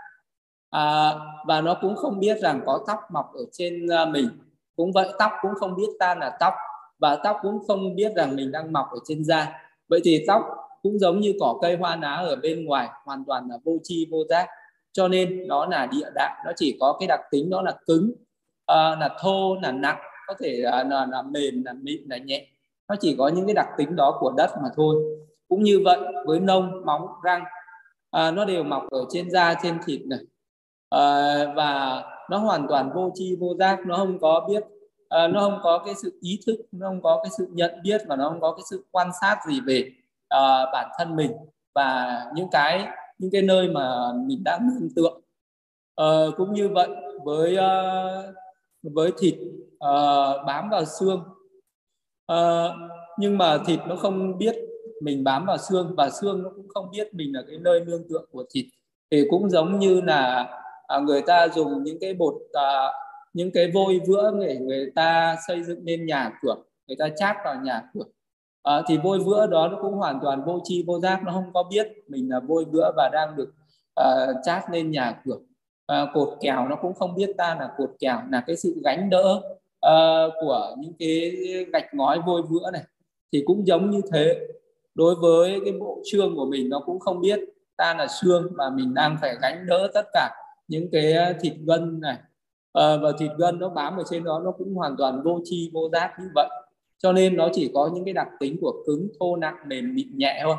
[0.71, 1.13] À,
[1.47, 4.29] và nó cũng không biết rằng có tóc mọc ở trên uh, mình
[4.77, 6.55] cũng vậy tóc cũng không biết ta là tóc
[6.99, 9.53] và tóc cũng không biết rằng mình đang mọc ở trên da.
[9.89, 10.43] Vậy thì tóc
[10.83, 14.07] cũng giống như cỏ cây hoa lá ở bên ngoài hoàn toàn là vô tri
[14.11, 14.49] vô giác.
[14.93, 18.11] Cho nên nó là địa đạo nó chỉ có cái đặc tính đó là cứng
[18.73, 22.47] uh, là thô là nặng có thể là, là, là mềm là mịn là nhẹ.
[22.89, 24.97] Nó chỉ có những cái đặc tính đó của đất mà thôi.
[25.49, 27.45] Cũng như vậy với nông móng răng
[28.11, 30.19] à, nó đều mọc ở trên da trên thịt này.
[30.91, 35.41] À, và nó hoàn toàn vô tri vô giác nó không có biết uh, nó
[35.41, 38.29] không có cái sự ý thức nó không có cái sự nhận biết và nó
[38.29, 39.91] không có cái sự quan sát gì về
[40.35, 41.33] uh, bản thân mình
[41.75, 45.23] và những cái những cái nơi mà mình đã tưởng tượng uh,
[45.95, 46.89] ờ, cũng như vậy
[47.25, 48.35] với uh,
[48.83, 49.35] với thịt
[49.75, 51.23] uh, bám vào xương.
[52.33, 52.71] Uh,
[53.19, 54.55] nhưng mà thịt nó không biết
[55.01, 58.09] mình bám vào xương và xương nó cũng không biết mình là cái nơi nương
[58.09, 58.67] tựa của thịt.
[59.11, 60.49] Thì cũng giống như là
[60.87, 62.95] À, người ta dùng những cái bột uh,
[63.33, 67.37] những cái vôi vữa để người ta xây dựng nên nhà cửa người ta chát
[67.45, 68.05] vào nhà cửa.
[68.63, 71.53] À, thì vôi vữa đó nó cũng hoàn toàn vô tri vô giác nó không
[71.55, 73.55] có biết mình là vôi vữa và đang được
[74.01, 75.39] uh, chát lên nhà cửa.
[75.93, 79.11] Uh, cột kèo nó cũng không biết ta là cột kèo là cái sự gánh
[79.11, 79.41] đỡ
[79.87, 81.33] uh, của những cái
[81.73, 82.83] gạch ngói vôi vữa này.
[83.33, 84.47] Thì cũng giống như thế.
[84.95, 87.41] Đối với cái bộ xương của mình nó cũng không biết
[87.77, 90.31] ta là xương mà mình đang phải gánh đỡ tất cả
[90.69, 92.17] những cái ờ, thịt gân này
[92.73, 95.71] à, và thịt gân nó bám ở trên đó nó cũng hoàn toàn vô chi
[95.75, 96.49] vô giác như vậy.
[96.99, 100.19] Cho nên nó chỉ có những cái đặc tính của cứng thô nặng mềm mịn
[100.19, 100.57] nhẹ thôi.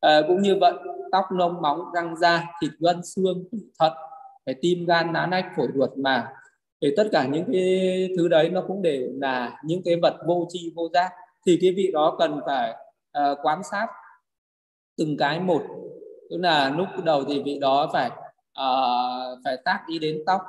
[0.00, 0.72] À, cũng như vậy
[1.12, 3.44] tóc lông móng răng da thịt gân xương
[3.78, 3.92] thận
[4.46, 6.28] phải tim gan lá nách phổi ruột mà.
[6.82, 10.46] Thì tất cả những cái thứ đấy nó cũng đều là những cái vật vô
[10.48, 11.10] tri vô giác.
[11.46, 12.70] Thì cái vị đó cần phải
[13.18, 13.86] uh, quan sát
[14.96, 15.62] từng cái một.
[16.30, 18.10] Tức là lúc đầu thì vị đó phải
[18.60, 20.40] uh, phải tác ý đến tóc.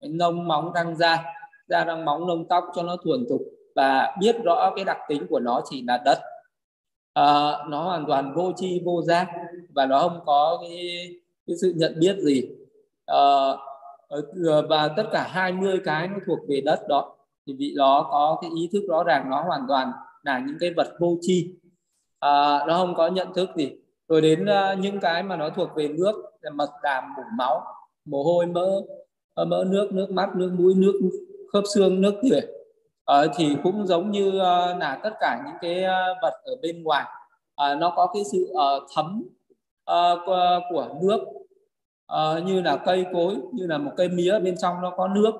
[0.00, 1.24] Nông móng răng da.
[1.68, 3.40] Da răng móng nông tóc cho nó thuần thục.
[3.74, 6.18] Và biết rõ cái đặc tính của nó chỉ là đất.
[7.20, 9.28] Uh, nó hoàn toàn vô tri vô giác.
[9.74, 11.08] Và nó không có cái,
[11.46, 12.48] cái sự nhận biết gì.
[13.12, 13.58] Uh,
[14.68, 17.16] và tất cả 20 cái nó thuộc về đất đó.
[17.46, 19.92] Thì vị đó có cái ý thức rõ ràng nó hoàn toàn
[20.22, 21.54] là những cái vật vô tri.
[22.20, 23.72] À, nó không có nhận thức gì
[24.10, 27.62] rồi đến uh, những cái mà nó thuộc về nước là mật đàm mủ máu
[28.04, 28.80] mồ hôi mỡ
[29.34, 31.00] ờ, mỡ nước nước mắt nước mũi nước
[31.52, 32.44] khớp xương nước tủy uh,
[33.04, 36.82] ờ, thì cũng giống như uh, là tất cả những cái uh, vật ở bên
[36.82, 37.04] ngoài
[37.62, 39.22] uh, nó có cái sự uh, thấm
[39.90, 40.18] uh,
[40.70, 41.20] của nước.
[42.12, 45.32] Uh, như là cây cối như là một cây mía bên trong nó có nước.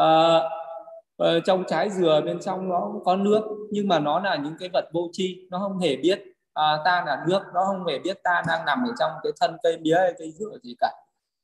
[0.00, 4.54] Uh, trong trái dừa bên trong nó cũng có nước nhưng mà nó là những
[4.60, 7.98] cái vật vô tri nó không hề biết à, ta là nước nó không hề
[7.98, 10.92] biết ta đang nằm ở trong cái thân cây mía hay cây dừa gì cả.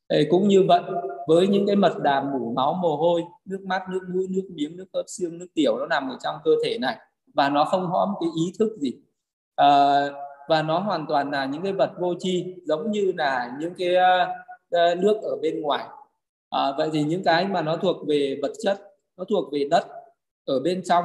[0.08, 0.80] Ê, cũng như vậy
[1.26, 4.76] với những cái mật đàm mủ máu mồ hôi nước mắt nước mũi nước miếng
[4.76, 6.96] nước khớp xương nước tiểu nó nằm ở trong cơ thể này
[7.34, 8.92] và nó không có cái ý thức gì.
[9.56, 9.66] À,
[10.48, 13.94] và nó hoàn toàn là những cái vật vô tri giống như là những cái
[13.96, 15.84] uh, nước ở bên ngoài.
[16.50, 18.78] À, vậy thì những cái mà nó thuộc về vật chất
[19.16, 19.86] nó thuộc về đất
[20.44, 21.04] ở bên trong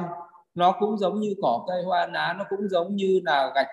[0.54, 3.66] nó cũng giống như cỏ cây hoa lá nó cũng giống như là gạch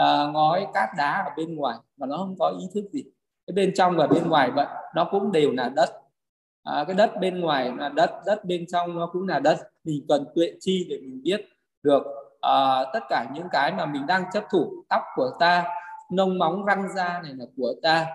[0.00, 3.04] uh, ngói cát đá ở bên ngoài mà nó không có ý thức gì.
[3.46, 5.90] Cái bên trong và bên ngoài vậy nó cũng đều là đất.
[6.62, 9.58] À, cái đất bên ngoài là đất đất bên trong nó cũng là đất.
[9.84, 11.48] Mình cần tuệ chi để mình biết
[11.82, 12.02] được
[12.40, 15.64] à, tất cả những cái mà mình đang chấp thủ tóc của ta
[16.10, 18.06] nông móng răng da này là của ta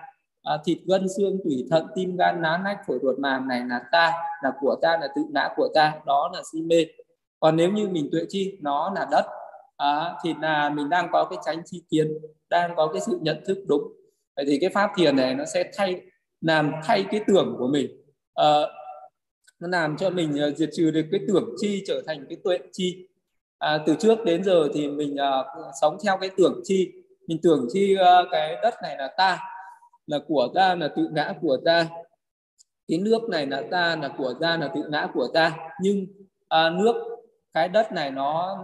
[0.42, 3.80] à, thịt gân xương tủy thận tim gan lá nách phổi ruột màng này là
[3.92, 5.94] ta là của ta là tự ngã của ta.
[6.06, 6.86] Đó là si mê.
[7.40, 9.26] Còn nếu như mình tuệ chi nó là đất
[9.82, 12.18] à, thì là mình đang có cái tránh chi kiến
[12.50, 13.82] đang có cái sự nhận thức đúng.
[14.36, 16.00] Vậy thì cái pháp thiền này nó sẽ thay
[16.40, 17.86] làm thay cái tưởng của mình.
[18.34, 18.60] À,
[19.60, 22.58] nó làm cho mình ờ, diệt trừ được cái tưởng chi trở thành cái tuệ
[22.72, 23.08] chi.
[23.58, 25.44] À, từ trước đến giờ thì mình à,
[25.80, 26.92] sống theo cái tưởng chi.
[27.26, 29.38] Mình tưởng chi à, cái đất này là ta
[30.06, 31.88] là của ta là tự ngã của ta.
[32.88, 35.56] Cái nước này là ta là của ta là tự ngã của ta.
[35.80, 36.06] Nhưng
[36.48, 36.94] à, nước
[37.54, 38.58] cái đất này nó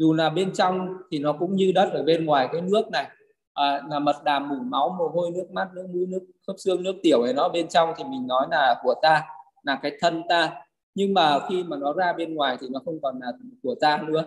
[0.00, 3.06] dù là bên trong thì nó cũng như đất ở bên ngoài cái nước này.
[3.54, 6.82] À, là mật đàm mủ máu mồ hôi nước mắt nước mũi nước khớp xương
[6.82, 9.22] nước tiểu ấy nó bên trong thì mình nói là của ta
[9.62, 10.52] là cái thân ta.
[10.94, 13.32] Nhưng mà khi mà nó ra bên ngoài thì nó không còn là
[13.62, 14.24] của ta nữa.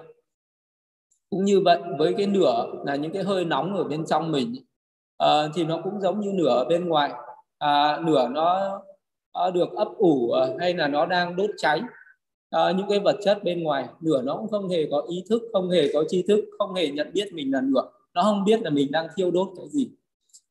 [1.30, 4.56] Cũng như vậy với cái nửa là những cái hơi nóng ở bên trong mình
[5.18, 7.12] à, thì nó cũng giống như nửa ở bên ngoài.
[7.58, 8.80] À, nửa nó,
[9.34, 11.82] nó được ấp ủ à, hay là nó đang đốt cháy
[12.54, 15.42] à, những cái vật chất bên ngoài nửa nó cũng không hề có ý thức
[15.54, 18.62] không hề có tri thức không hề nhận biết mình là nửa nó không biết
[18.62, 19.89] là mình đang thiêu đốt cái gì.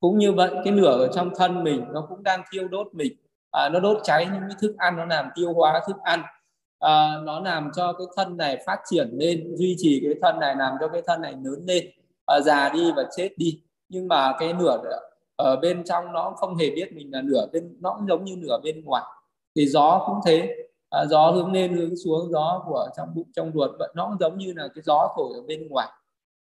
[0.01, 3.13] Cũng như vậy cái lửa ở trong thân mình nó cũng đang thiêu đốt mình.
[3.51, 6.23] À, nó đốt cháy những cái thức ăn nó làm tiêu hóa thức ăn.
[6.79, 10.57] À, nó làm cho cái thân này phát triển lên duy trì cái thân này
[10.57, 11.87] làm cho cái thân này lớn lên
[12.27, 13.61] à, già đi và chết đi.
[13.89, 14.79] Nhưng mà cái nửa
[15.37, 18.37] ở bên trong nó không hề biết mình là nửa bên nó cũng giống như
[18.37, 19.05] nửa bên ngoài.
[19.57, 20.57] Thì gió cũng thế
[20.93, 24.19] à, gió hướng lên hướng xuống gió của trong bụng trong ruột vậy nó cũng
[24.21, 25.89] giống như là cái gió thổi ở bên ngoài.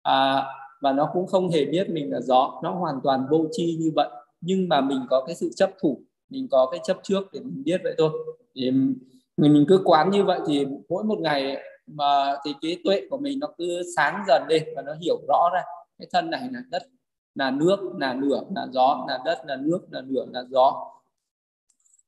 [0.01, 0.45] À,
[0.81, 3.91] và nó cũng không hề biết mình là gió nó hoàn toàn vô tri như
[3.95, 4.09] vậy.
[4.41, 7.63] Nhưng mà mình có cái sự chấp thủ mình có cái chấp trước để mình
[7.65, 8.09] biết vậy thôi.
[8.55, 8.95] Thì mình
[9.37, 13.39] mình cứ quán như vậy thì mỗi một ngày mà thì cái tuệ của mình
[13.39, 15.61] nó cứ sáng dần lên và nó hiểu rõ ra
[15.99, 16.83] cái thân này là đất
[17.35, 20.87] là nước là lửa là gió là đất là nước là lửa là gió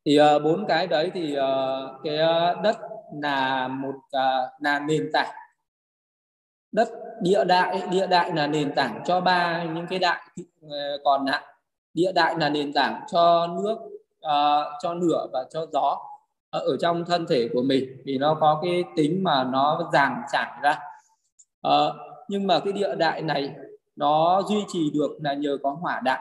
[0.05, 2.77] thì uh, bốn cái đấy thì uh, cái uh, đất
[3.21, 5.35] là một uh, là nền tảng.
[6.71, 6.89] Đất
[7.21, 10.21] địa đại địa đại là nền tảng cho ba những cái đại
[11.03, 11.43] còn lại.
[11.93, 13.77] Địa đại là nền tảng cho nước
[14.17, 15.99] uh, cho lửa và cho gió
[16.49, 18.01] ở trong thân thể của mình.
[18.05, 20.79] Vì nó có cái tính mà nó dàng trải ra.
[21.67, 21.95] Uh,
[22.27, 23.55] nhưng mà cái địa đại này
[23.95, 26.19] nó duy trì được là nhờ có hỏa đại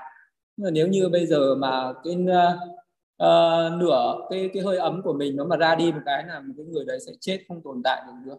[0.57, 2.82] nếu như bây giờ mà cái uh,
[3.23, 6.41] Ờ, nửa cái cái hơi ấm của mình nó mà ra đi một cái là
[6.41, 8.37] một cái người đấy sẽ chết không tồn tại được nữa.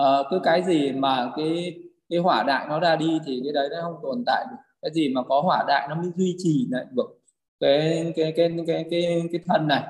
[0.00, 1.74] Uh, cứ cái gì mà cái
[2.10, 4.56] cái hỏa đại nó ra đi thì cái đấy nó không tồn tại được.
[4.82, 7.18] Cái gì mà có hỏa đại nó mới duy trì lại được.
[7.60, 9.82] Cái cái cái cái cái cái thân này.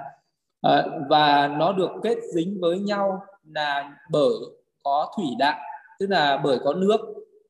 [0.62, 3.23] À, và nó được kết dính với nhau
[3.55, 4.35] là bởi
[4.83, 5.61] có thủy đại
[5.99, 7.01] tức là bởi có nước.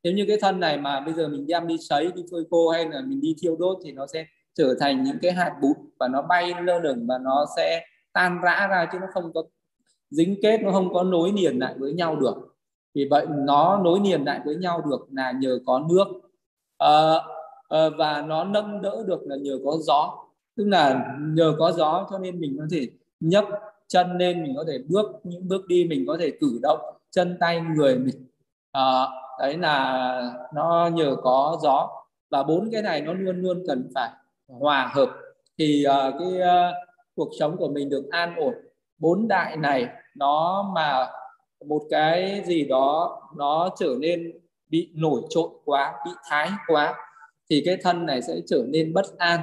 [0.03, 2.69] Nếu như cái thân này mà bây giờ mình đem đi sấy đi phơi khô
[2.69, 4.25] hay là mình đi thiêu đốt thì nó sẽ
[4.61, 8.41] trở thành những cái hạt bụi và nó bay lơ lửng và nó sẽ tan
[8.43, 9.43] rã ra chứ nó không có
[10.11, 12.35] dính kết nó không có nối liền lại với nhau được.
[12.95, 16.07] Vì vậy nó nối liền lại với nhau được là nhờ có nước.
[16.79, 17.15] À,
[17.69, 20.19] à, và nó nâng đỡ được là nhờ có gió.
[20.57, 22.89] Tức là nhờ có gió cho nên mình có thể
[23.21, 23.45] nhấc
[23.89, 27.37] chân lên mình có thể bước những bước đi mình có thể cử động chân
[27.41, 28.27] tay người mình.
[28.73, 29.07] À,
[29.39, 31.89] đấy là nó nhờ có gió.
[32.31, 34.11] Và bốn cái này nó luôn luôn cần phải
[34.59, 35.11] hòa hợp
[35.59, 36.75] thì uh, cái uh,
[37.15, 38.55] cuộc sống của mình được an ổn.
[38.99, 41.07] Bốn đại này nó mà
[41.67, 46.95] một cái gì đó nó trở nên bị nổi trội quá bị thái quá
[47.51, 49.41] thì cái thân này sẽ trở nên bất an.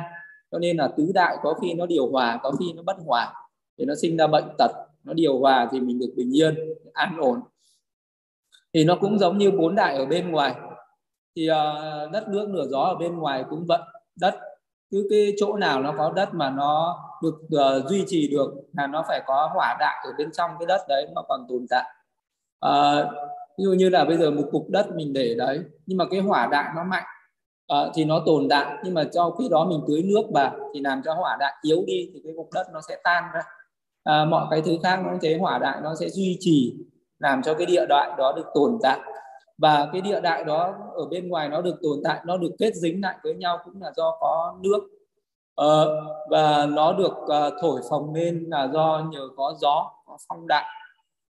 [0.51, 3.33] Cho nên là tứ đại có khi nó điều hòa có khi nó bất hòa
[3.77, 4.71] thì nó sinh ra bệnh tật.
[5.03, 6.55] Nó điều hòa thì mình được bình yên
[6.93, 7.39] an ổn.
[8.73, 10.55] Thì nó cũng giống như bốn đại ở bên ngoài.
[11.35, 13.79] Thì uh, đất nước nửa gió ở bên ngoài cũng vậy
[14.15, 14.35] đất
[14.91, 18.87] cứ cái chỗ nào nó có đất mà nó được uh, duy trì được là
[18.87, 21.83] nó phải có hỏa đại ở bên trong cái đất đấy nó còn tồn tại.
[22.65, 23.05] Uh,
[23.57, 26.19] ví dụ như là bây giờ một cục đất mình để đấy nhưng mà cái
[26.19, 27.03] hỏa đại nó mạnh
[27.73, 30.79] uh, thì nó tồn tại nhưng mà cho khi đó mình tưới nước vào thì
[30.79, 33.41] làm cho hỏa đại yếu đi thì cái cục đất nó sẽ tan ra.
[34.21, 36.75] Uh, mọi cái thứ khác nó thế hỏa đại nó sẽ duy trì
[37.19, 38.99] làm cho cái địa đại đó được tồn tại
[39.57, 42.75] và cái địa đại đó ở bên ngoài nó được tồn tại nó được kết
[42.75, 44.89] dính lại với nhau cũng là do có nước.
[45.55, 50.47] Ờ, và nó được uh, thổi phồng lên là do nhờ có gió có phong
[50.47, 50.65] đại.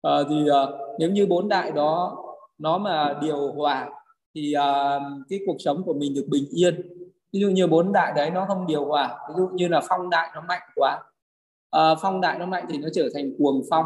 [0.07, 2.17] Uh, thì uh, nếu như bốn đại đó
[2.57, 3.89] nó mà điều hòa
[4.36, 6.81] thì uh, cái cuộc sống của mình được bình yên.
[7.34, 10.10] Ví dụ như bốn đại đấy nó không điều hòa ví dụ như là phong
[10.10, 10.99] đại nó mạnh quá.
[11.77, 13.86] Uh, phong đại nó mạnh thì nó trở thành cuồng phong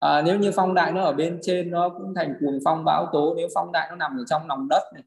[0.00, 3.06] à, nếu như phong đại nó ở bên trên nó cũng thành cuồng phong bão
[3.12, 3.34] tố.
[3.36, 5.02] Nếu phong đại nó nằm ở trong lòng đất này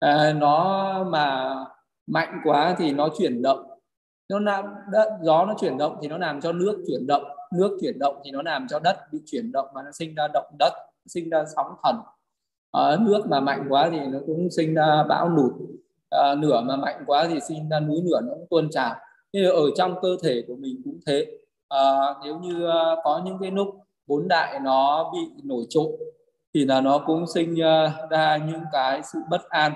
[0.00, 1.54] à, nó mà
[2.06, 3.70] mạnh quá thì nó chuyển động.
[4.28, 7.22] Nó làm đất gió nó chuyển động thì nó làm cho nước chuyển động.
[7.52, 10.28] Nước chuyển động thì nó làm cho đất bị chuyển động và nó sinh ra
[10.34, 10.72] động đất
[11.06, 11.96] sinh ra sóng thần.
[12.72, 15.52] À, nước mà mạnh quá thì nó cũng sinh ra bão lụt.
[16.10, 18.94] À, nửa mà mạnh quá thì sinh ra núi lửa nó cũng tuôn trào.
[19.32, 21.26] Như ở trong cơ thể của mình cũng thế.
[21.68, 23.68] À, nếu như à, có những cái lúc
[24.08, 25.92] bốn đại nó bị nổi trội
[26.54, 29.72] thì là nó cũng sinh ờ, ra những cái sự bất an,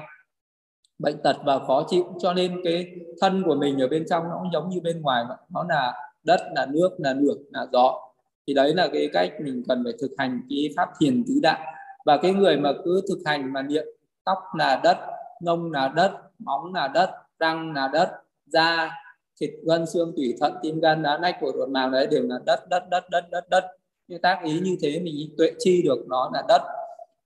[0.98, 2.04] bệnh tật và khó chịu.
[2.18, 2.86] Cho nên cái
[3.20, 5.36] thân của mình ở bên trong nó cũng giống như bên ngoài vậy.
[5.50, 8.00] Nó là đất, là nước là nước là gió.
[8.46, 11.74] Thì đấy là cái cách mình cần phải thực hành cái pháp thiền tứ đại.
[12.04, 13.84] Và cái người mà cứ thực hành mà niệm
[14.24, 14.98] tóc là đất
[15.40, 18.10] ngông là đất, móng là đất, răng là đất,
[18.46, 18.90] da,
[19.40, 22.36] thịt, gân, xương, tủy, thận, tim, gan đá nách của ruột màng đấy đều là
[22.46, 23.64] đất đất đất đất đất đất
[24.12, 26.62] cái tác ý như thế mình tuệ chi được nó là đất.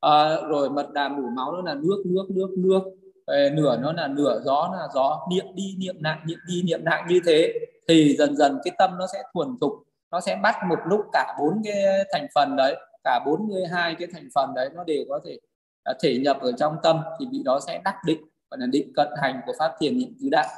[0.00, 2.80] À, rồi mật đà mủ máu nó là nước nước nước nước.
[3.26, 6.84] Về nửa nó là nửa gió là gió niệm đi niệm lại niệm đi niệm
[6.84, 7.52] lại như thế.
[7.88, 9.72] Thì dần dần cái tâm nó sẽ thuần thục
[10.10, 14.28] nó sẽ bắt một lúc cả bốn cái thành phần đấy cả 42 cái thành
[14.34, 15.38] phần đấy nó đều có thể
[15.84, 18.20] à, thể nhập ở trong tâm thì vị đó sẽ đắc định
[18.50, 20.48] gọi là định cận hành của pháp thiền niệm tứ đại.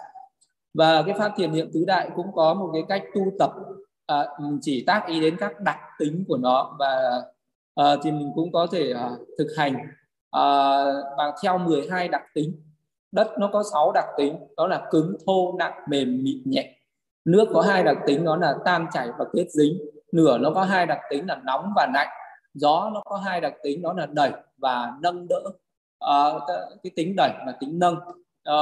[0.75, 3.53] Và cái pháp thiền niệm tứ đại cũng có một cái cách tu tập
[4.09, 4.27] à,
[4.61, 7.23] chỉ tác ý đến các đặc tính của nó và
[7.75, 9.77] à, thì mình cũng có thể à, thực hành.
[10.31, 10.43] À,
[11.17, 12.63] bằng theo 12 đặc tính
[13.13, 16.75] đất nó có 6 đặc tính đó là cứng thô nặng mềm mịn nhẹ.
[17.25, 19.79] Nước có hai đặc tính đó là tan chảy và kết dính.
[20.13, 22.09] Nửa nó có hai đặc tính là nóng và lạnh.
[22.55, 25.43] Gió nó có hai đặc tính đó là đẩy và nâng đỡ.
[25.99, 26.25] À,
[26.83, 27.97] cái tính đẩy và tính nâng.
[28.45, 28.57] À,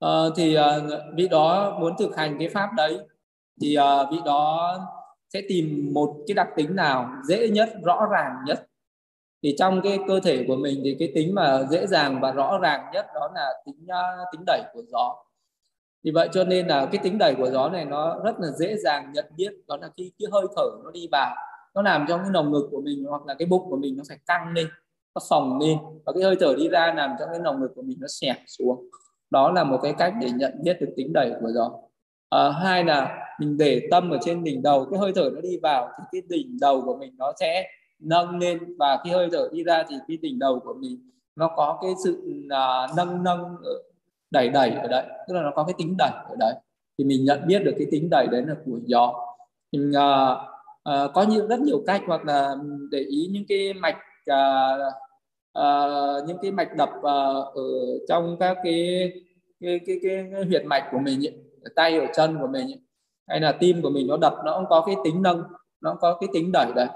[0.00, 0.78] à, thì à,
[1.14, 2.98] vị đó muốn thực hành cái pháp đấy
[3.60, 4.78] thì uh, vị đó
[5.32, 8.66] sẽ tìm một cái đặc tính nào dễ nhất rõ ràng nhất.
[9.42, 12.58] Thì trong cái cơ thể của mình thì cái tính mà dễ dàng và rõ
[12.62, 15.16] ràng nhất đó là tính uh, tính đẩy của gió.
[16.04, 18.76] Thì vậy cho nên là cái tính đẩy của gió này nó rất là dễ
[18.76, 21.34] dàng nhận biết đó là khi cái hơi thở nó đi vào
[21.74, 24.02] nó làm cho cái lồng ngực của mình hoặc là cái bụng của mình nó
[24.08, 24.68] phải căng lên
[25.14, 27.82] nó phồng lên và cái hơi thở đi ra làm cho cái lồng ngực của
[27.82, 28.88] mình nó xẹp xuống.
[29.30, 31.70] Đó là một cái cách để nhận biết được tính đẩy của gió.
[32.30, 35.58] À, hai là mình để tâm ở trên đỉnh đầu cái hơi thở nó đi
[35.62, 39.48] vào thì cái đỉnh đầu của mình nó sẽ nâng lên và khi hơi thở
[39.52, 43.56] đi ra thì cái đỉnh đầu của mình nó có cái sự uh, nâng nâng
[43.64, 43.72] ờ,
[44.30, 45.06] đẩy đẩy ở đấy.
[45.28, 46.54] Tức là nó có cái tính đẩy ở đấy.
[46.98, 49.14] Thì mình nhận biết được cái tính đẩy đấy là của gió.
[49.72, 50.38] Mình uh,
[50.90, 52.54] uh, có nhiều rất nhiều cách hoặc là
[52.90, 53.96] để ý những cái mạch
[54.30, 54.94] uh,
[55.58, 57.62] uh, những cái mạch đập uh, ở
[58.08, 59.12] trong các cái
[59.60, 62.66] cái cái, cái, cái huyệt mạch của mình ấy, ở tay ở chân của mình
[62.66, 62.80] ấy,
[63.26, 65.42] hay là tim của mình nó đập nó cũng có cái tính nâng
[65.80, 66.88] nó có cái tính đẩy đấy.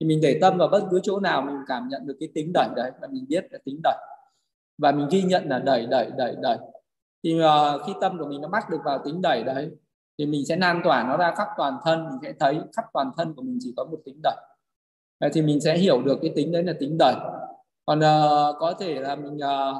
[0.00, 2.52] Thì mình để tâm vào bất cứ chỗ nào mình cảm nhận được cái tính
[2.54, 3.96] đẩy đấy và mình biết là tính đẩy.
[4.78, 6.58] Và mình ghi nhận là đẩy đẩy đẩy đẩy.
[7.24, 9.70] Thì uh, khi tâm của mình nó bắt được vào tính đẩy đấy
[10.18, 13.10] thì mình sẽ lan tỏa nó ra khắp toàn thân mình sẽ thấy khắp toàn
[13.16, 14.36] thân của mình chỉ có một tính đẩy.
[15.20, 17.14] Vậy thì mình sẽ hiểu được cái tính đấy là tính đẩy.
[17.86, 19.76] Còn uh, có thể là mình uh,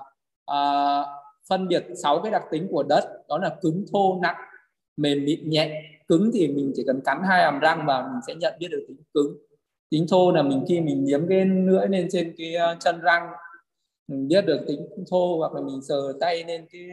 [0.50, 1.06] uh,
[1.48, 4.36] phân biệt sáu cái đặc tính của đất đó là cứng thô nặng
[4.96, 8.34] mềm mịn nhẹ cứng thì mình chỉ cần cắn hai hàm răng và mình sẽ
[8.34, 9.38] nhận biết được tính cứng.
[9.90, 13.28] Tính thô là mình khi mình liếm cái lưỡi lên trên cái ờ, chân răng
[14.08, 16.88] mình biết được tính thô hoặc là mình sờ tay lên cái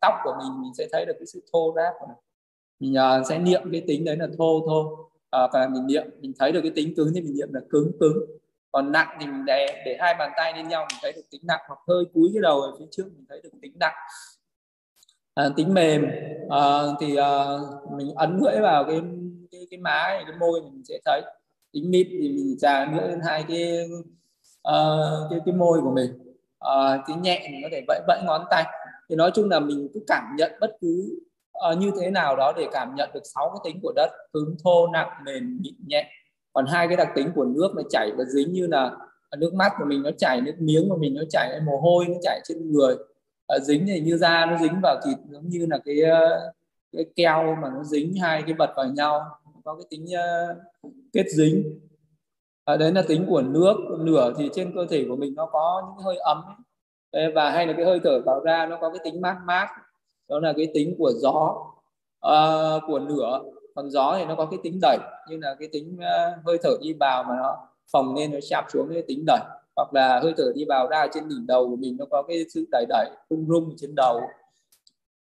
[0.00, 2.16] tóc của mình mình sẽ thấy được cái sự thô ráp của mình.
[2.80, 6.32] Mình uh, sẽ niệm cái tính đấy là thô thô ờ, và mình niệm mình
[6.38, 8.18] thấy được cái tính cứng thì mình niệm là cứng cứng.
[8.72, 11.40] Còn nặng thì mình để để hai bàn tay lên nhau mình thấy được tính
[11.44, 11.60] nặng.
[11.68, 13.94] Hoặc hơi cúi cái đầu ở phía trước mình thấy được tính nặng
[15.34, 16.06] à, tính mềm.
[16.50, 17.44] À, thì à,
[17.96, 19.00] mình ấn lưỡi vào cái
[19.52, 21.22] cái cái má cái môi mình sẽ thấy.
[21.72, 23.88] Tính mịn thì mình trà lưỡi lên hai cái
[24.68, 26.34] uh, cái cái môi của mình.
[26.58, 28.64] À, uh, tính nhẹ mình có thể vẫy vẫy ngón tay.
[29.08, 31.20] Thì nói chung là mình cứ cảm nhận bất cứ
[31.72, 34.10] uh, như thế nào đó để cảm nhận được sáu cái tính của đất.
[34.32, 36.10] Cứng thô nặng mềm mịn nhẹ.
[36.52, 38.96] Còn hai cái đặc tính của nước nó chảy và dính như là
[39.38, 42.14] nước mắt của mình nó chảy nước miếng của mình nó chảy mồ hôi nó
[42.22, 42.96] chảy trên người.
[43.46, 46.52] Ờ, dính thì như da nó dính vào thịt giống như là cái ờ,
[46.92, 49.22] cái keo mà nó dính hai cái vật vào nhau
[49.64, 51.80] có cái tính uh, kết dính.
[52.64, 55.82] À, đấy là tính của nước lửa thì trên cơ thể của mình nó có
[55.86, 56.42] những hơi ấm.
[57.10, 57.32] Ấy.
[57.32, 59.68] và hay là cái hơi thở vào ra nó có cái tính mát mát
[60.28, 61.56] đó là cái tính của gió
[62.26, 63.42] uh, của lửa.
[63.74, 66.70] Còn gió thì nó có cái tính đẩy như là cái tính uh, hơi thở
[66.82, 67.56] đi vào mà nó
[67.92, 69.40] phồng lên nó chạm xuống cái tính đẩy
[69.76, 72.44] hoặc là hơi thở đi vào ra trên đỉnh đầu của mình nó có cái
[72.48, 74.20] sự đẩy đẩy rung rung trên đầu.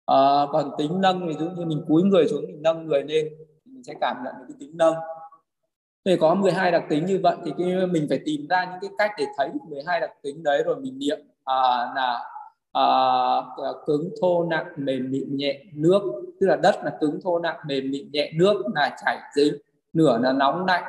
[0.05, 3.29] À, còn tính nâng thì giống như mình cúi người xuống mình nâng người lên
[3.65, 4.95] mình sẽ cảm nhận được cái tính nâng.
[6.05, 8.89] Thì có 12 đặc tính như vậy thì cái mình phải tìm ra những cái
[8.97, 11.19] cách để thấy 12 đặc tính đấy rồi mình niệm.
[11.43, 12.19] À, là
[12.71, 12.85] à,
[13.85, 16.01] cứng thô nặng mềm mịn nhẹ nước.
[16.39, 19.53] Tức là đất là cứng thô nặng mềm mịn nhẹ nước là chảy dính.
[19.93, 20.83] Nửa là nóng lạnh.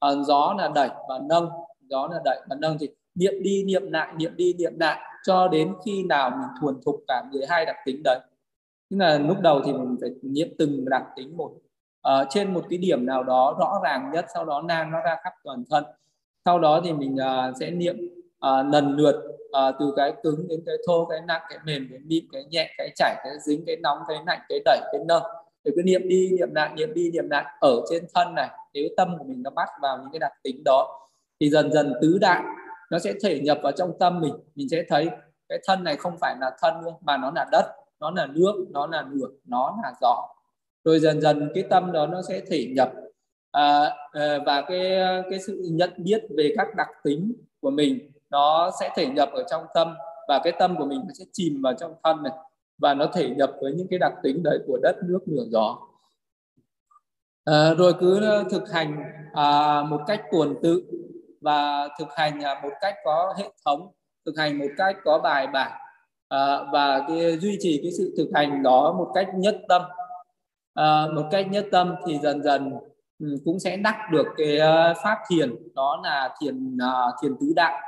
[0.00, 1.48] À, gió là đẩy và nâng.
[1.80, 5.48] Gió là đẩy và nâng thì niệm đi niệm lại niệm đi niệm lại cho
[5.48, 8.18] đến khi nào mình thuần thục cả 12 đặc tính đấy.
[8.90, 11.50] Tức là lúc đầu thì mình phải niệm từng đặc tính một.
[12.08, 15.16] Uh, trên một cái điểm nào đó rõ ràng nhất sau đó nan nó ra
[15.24, 15.84] khắp toàn thân.
[16.44, 17.96] Sau đó thì mình uh, sẽ niệm
[18.46, 21.98] uh, lần lượt uh, từ cái cứng đến cái thô cái nặng cái mềm cái
[22.06, 25.22] mịn cái nhẹ cái chảy cái dính cái nóng cái lạnh cái đẩy cái nâng.
[25.64, 27.44] Để cứ niệm đi niệm lại niệm đi niệm lại.
[27.60, 30.62] Ở trên thân này nếu tâm của mình nó bắt vào những cái đặc tính
[30.64, 31.08] đó
[31.40, 32.42] thì dần dần tứ đại
[32.92, 34.34] nó sẽ thể nhập vào trong tâm mình.
[34.54, 35.10] Mình sẽ thấy
[35.48, 37.66] cái thân này không phải là thân nữa mà nó là đất
[38.00, 40.28] nó là nước nó là lửa nó là gió.
[40.84, 42.92] Rồi dần dần cái tâm đó nó sẽ thể nhập.
[43.50, 44.90] À, à, và cái
[45.30, 49.44] cái sự nhận biết về các đặc tính của mình nó sẽ thể nhập ở
[49.50, 49.94] trong tâm
[50.28, 52.32] và cái tâm của mình nó sẽ chìm vào trong thân này
[52.78, 55.78] và nó thể nhập với những cái đặc tính đấy của đất nước lửa gió.
[57.44, 59.02] À, rồi cứ thực hành
[59.32, 60.82] à, một cách tuần tự
[61.42, 63.92] và thực hành à, một cách có hệ thống
[64.26, 65.72] thực hành một cách có bài bản
[66.28, 69.82] à, và cái, duy trì cái sự thực hành đó một cách nhất tâm.
[70.74, 72.72] À, một cách nhất tâm thì dần dần
[73.18, 77.52] ừ, cũng sẽ đắc được cái à, pháp thiền đó là thiền uh, thiền tứ
[77.56, 77.82] đại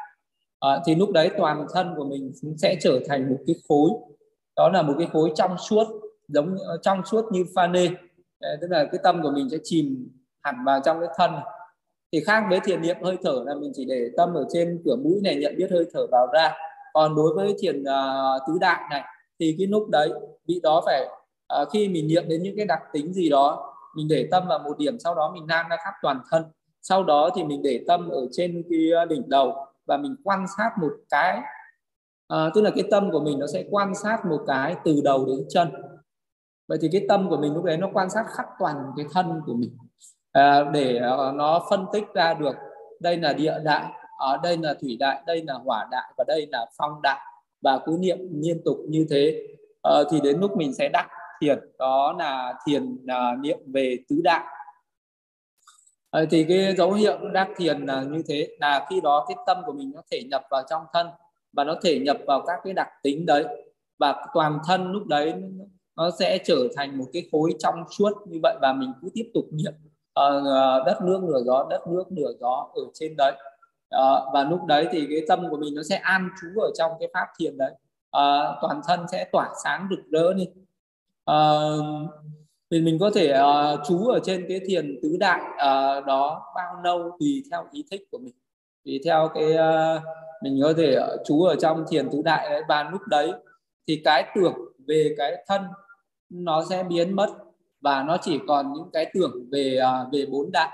[0.60, 3.90] à, thì lúc đấy toàn thân của mình cũng sẽ trở thành một cái khối
[4.56, 5.86] đó là một cái khối trong suốt
[6.28, 7.88] giống ờ, trong suốt như pha nê.
[8.40, 10.08] Ờ, tức là cái tâm của mình sẽ chìm
[10.42, 11.30] hẳn vào trong cái thân
[12.14, 14.96] thì khác với thiền niệm hơi thở là mình chỉ để tâm ở trên cửa
[14.96, 16.52] mũi này nhận biết hơi thở vào ra.
[16.92, 19.02] Còn đối với thiền uh, tứ đại này
[19.40, 20.12] thì cái lúc đấy
[20.46, 21.08] vị đó phải
[21.62, 24.58] uh, khi mình niệm đến những cái đặc tính gì đó mình để tâm vào
[24.58, 26.42] một điểm sau đó mình lan ra khắp toàn thân.
[26.82, 30.70] Sau đó thì mình để tâm ở trên cái đỉnh đầu và mình quan sát
[30.80, 31.40] một cái
[32.28, 35.26] à, tức là cái tâm của mình nó sẽ quan sát một cái từ đầu
[35.26, 35.68] đến chân.
[36.68, 39.40] Vậy thì cái tâm của mình lúc đấy nó quan sát khắp toàn cái thân
[39.46, 39.76] của mình
[40.34, 42.56] à, để ờ, nó phân tích ra được
[43.00, 46.48] đây là địa đại ở đây là thủy đại đây là hỏa đại và đây
[46.52, 47.20] là phong đại
[47.60, 49.46] và cứ niệm liên tục như thế.
[49.82, 51.08] Ờ, thì đến lúc mình sẽ đắc
[51.40, 53.06] thiền đó là thiền
[53.40, 54.44] niệm về tứ đại.
[56.10, 59.56] À, thì cái dấu hiệu đắc thiền là như thế là khi đó cái tâm
[59.66, 61.06] của mình nó thể nhập vào trong thân
[61.52, 63.44] và nó thể nhập vào các cái đặc tính đấy
[63.98, 65.34] và toàn thân lúc đấy
[65.96, 69.30] nó sẽ trở thành một cái khối trong suốt như vậy và mình cứ tiếp
[69.34, 69.72] tục niệm
[70.20, 73.32] uh, đất nước nửa gió đất nước nửa gió ở trên đấy.
[73.94, 76.92] Uh, và lúc đấy thì cái tâm của mình nó sẽ an trú ở trong
[77.00, 77.72] cái pháp thiền đấy.
[78.16, 80.48] Uh, toàn thân sẽ tỏa sáng rực rỡ đi.
[81.30, 82.10] Uh,
[82.70, 86.80] thì mình có thể uh, trú ở trên cái thiền tứ đại uh, đó bao
[86.84, 88.34] lâu tùy theo ý thích của mình.
[88.84, 90.02] Tùy theo cái uh,
[90.42, 92.62] mình có thể trú ở trong thiền tứ đại đấy.
[92.68, 93.32] Và lúc đấy
[93.86, 94.54] thì cái tưởng
[94.86, 95.62] về cái thân
[96.30, 97.28] nó sẽ biến mất
[97.84, 100.68] và nó chỉ còn những cái tưởng về uh, về bốn đại.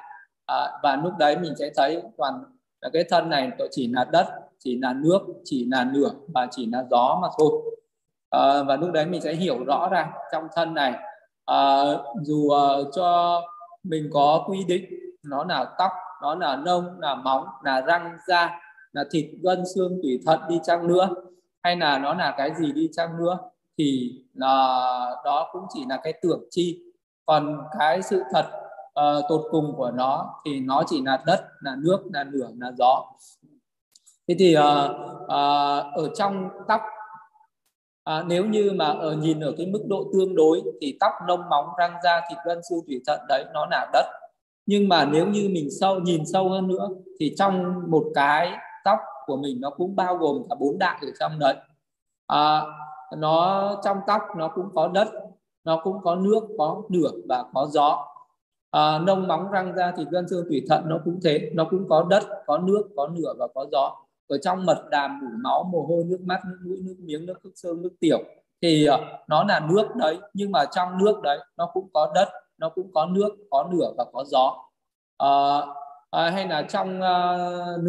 [0.52, 2.34] Uh, và lúc đấy mình sẽ thấy toàn
[2.80, 4.26] là cái thân này chỉ là đất
[4.58, 7.52] chỉ là nước chỉ là lửa và chỉ là gió mà thôi.
[8.30, 10.94] À, và lúc đấy mình sẽ hiểu rõ ra trong thân này.
[11.44, 11.82] À,
[12.22, 13.40] dù uh, cho
[13.82, 14.84] mình có quy định
[15.22, 15.92] nó là tóc
[16.22, 18.60] nó là nông là móng là răng da
[18.92, 21.08] là thịt gân xương tủy thận đi chăng nữa
[21.62, 23.38] hay là nó là cái gì đi chăng nữa
[23.78, 24.46] thì là
[25.24, 26.82] đó cũng chỉ là cái tưởng chi
[27.30, 28.46] còn cái sự thật
[29.00, 32.72] uh, tột cùng của nó thì nó chỉ là đất là nước là lửa là
[32.78, 33.04] gió.
[34.28, 34.62] Thế thì uh,
[35.22, 36.80] uh, ở trong tóc
[38.04, 41.48] à, nếu như mà ở nhìn ở cái mức độ tương đối thì tóc lông
[41.50, 44.06] móng răng da thịt gân xương thủy thận đấy nó là đất.
[44.66, 46.88] Nhưng mà nếu như mình sâu nhìn sâu hơn nữa
[47.20, 48.52] thì trong một cái
[48.84, 51.54] tóc của mình nó cũng bao gồm cả bốn đại ở trong đấy.
[52.26, 52.62] À,
[53.16, 55.08] nó trong tóc nó cũng có đất
[55.70, 58.06] nó cũng có nước có lửa và có gió.
[58.70, 61.50] À, nông móng răng ra thì gân xương thủy thận nó cũng thế.
[61.54, 63.96] Nó cũng có đất có nước có lửa và có gió.
[64.28, 67.34] Ở trong mật đàm đủ máu mồ hôi nước mắt nước mũi nước miếng nước
[67.44, 68.18] nước xương nước tiểu
[68.62, 68.98] thì ờ,
[69.28, 70.18] nó là nước đấy.
[70.34, 73.92] Nhưng mà trong nước đấy nó cũng có đất nó cũng có nước có lửa
[73.98, 74.56] và có gió.
[75.18, 75.60] À,
[76.10, 77.84] à, hay là trong uh,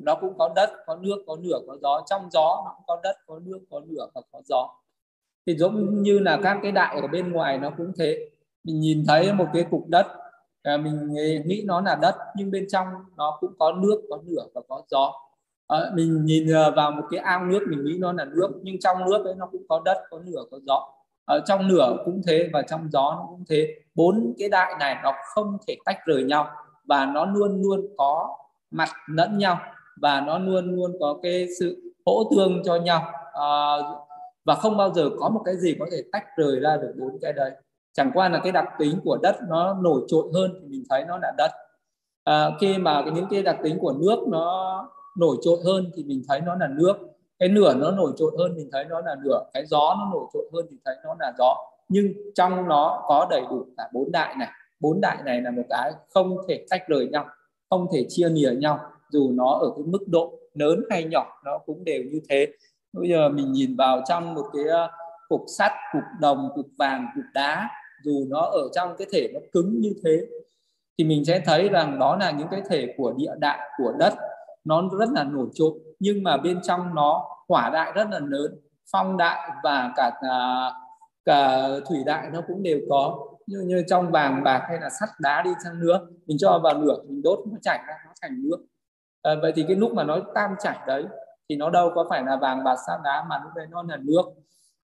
[0.00, 2.02] nó cũng có đất có nước có lửa có gió.
[2.06, 4.68] Trong gió nó cũng có đất có nước có lửa và có gió
[5.46, 8.18] thì giống như là các cái đại ở bên ngoài nó cũng thế.
[8.64, 10.06] Mình nhìn thấy một cái cục đất
[10.62, 11.12] à, mình
[11.46, 12.86] nghĩ nó là đất nhưng bên trong
[13.16, 15.12] nó cũng có nước có lửa và có gió.
[15.68, 18.80] À, mình nhìn ờ, vào một cái ao nước mình nghĩ nó là nước nhưng
[18.80, 20.88] trong nước ấy nó cũng có đất có lửa có gió.
[21.24, 23.74] Ở trong lửa cũng thế và trong gió nó cũng thế.
[23.94, 26.48] Bốn cái đại này nó không thể tách rời nhau
[26.84, 28.36] và nó luôn luôn có
[28.70, 29.58] mặt lẫn nhau
[29.96, 33.12] và nó luôn luôn có cái sự hỗ tương cho nhau.
[33.32, 33.76] À,
[34.44, 37.18] và không bao giờ có một cái gì có thể tách rời ra được bốn
[37.22, 37.50] cái đấy.
[37.92, 41.04] Chẳng qua là cái đặc tính của đất nó nổi trội hơn thì mình thấy
[41.04, 41.50] nó là đất.
[42.24, 44.88] À, khi mà những cái đặc tính của nước nó
[45.18, 46.94] nổi trội hơn thì mình thấy nó là nước.
[47.38, 50.26] Cái nửa nó nổi trội hơn mình thấy nó là nửa cái gió nó nổi
[50.34, 51.56] trội hơn thì thấy nó là gió.
[51.88, 54.48] Nhưng trong nó có đầy đủ cả bốn đại này.
[54.80, 57.26] Bốn đại này là một cái không thể tách rời nhau
[57.72, 58.80] không thể chia lìa nhau.
[59.10, 62.46] Dù nó ở cái mức độ lớn hay nhỏ nó cũng đều như thế
[62.92, 64.90] bây giờ mình nhìn vào trong một cái ờ,
[65.28, 67.70] cục sắt cục đồng cục vàng cục đá
[68.04, 70.26] dù nó ở trong cái thể nó cứng như thế
[70.98, 74.14] thì mình sẽ thấy rằng đó là những cái thể của địa đại của đất
[74.64, 78.60] nó rất là nổi trội nhưng mà bên trong nó hỏa đại rất là lớn
[78.92, 80.70] phong đại và cả à,
[81.24, 85.08] cả thủy đại nó cũng đều có như như trong vàng bạc hay là sắt
[85.20, 88.42] đá đi chăng nữa mình cho vào lửa mình đốt nó chảy ra nó thành
[88.42, 88.56] nước.
[89.22, 91.04] À, vậy thì cái lúc mà nó tan chảy đấy
[91.52, 93.96] thì nó đâu có phải là vàng bạc sát đá mà lúc đấy nó là
[94.02, 94.22] nước.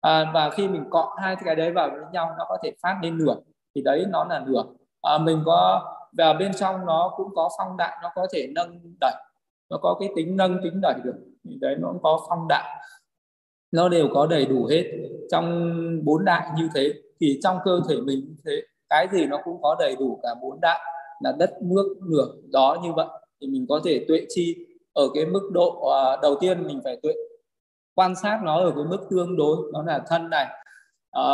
[0.00, 2.98] À, và khi mình cọ hai cái đấy vào với nhau nó có thể phát
[3.02, 3.36] lên lửa
[3.74, 4.64] thì đấy nó là lửa.
[5.02, 5.82] À, mình có
[6.18, 9.14] và bên trong nó cũng có phong đại nó có thể nâng đẩy
[9.70, 11.14] nó có cái tính nâng tính đẩy được
[11.44, 12.86] thì đấy nó cũng có phong đại
[13.72, 14.84] nó đều có đầy đủ hết
[15.30, 15.70] trong
[16.04, 18.62] bốn đại như thế thì trong cơ thể mình như thế.
[18.88, 20.80] Cái gì nó cũng có đầy đủ cả bốn đại
[21.20, 23.06] là đất nước lửa gió như vậy
[23.40, 26.98] thì mình có thể tuệ chi ở cái mức độ à, đầu tiên mình phải
[27.02, 27.12] tuệ
[27.94, 30.46] quan sát nó ở cái mức tương đối nó là thân này
[31.10, 31.24] à,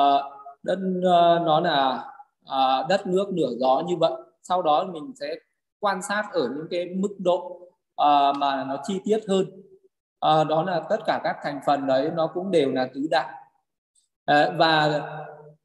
[0.63, 2.05] đất à, nó là
[2.47, 4.13] à, đất nước nửa gió như vậy.
[4.43, 5.37] Sau đó mình sẽ
[5.81, 7.61] quan sát ở những cái mức độ
[7.97, 9.47] à, mà nó chi tiết hơn.
[10.21, 13.29] À, đó là tất cả các thành phần đấy nó cũng đều là tứ đại.
[14.25, 15.03] À, và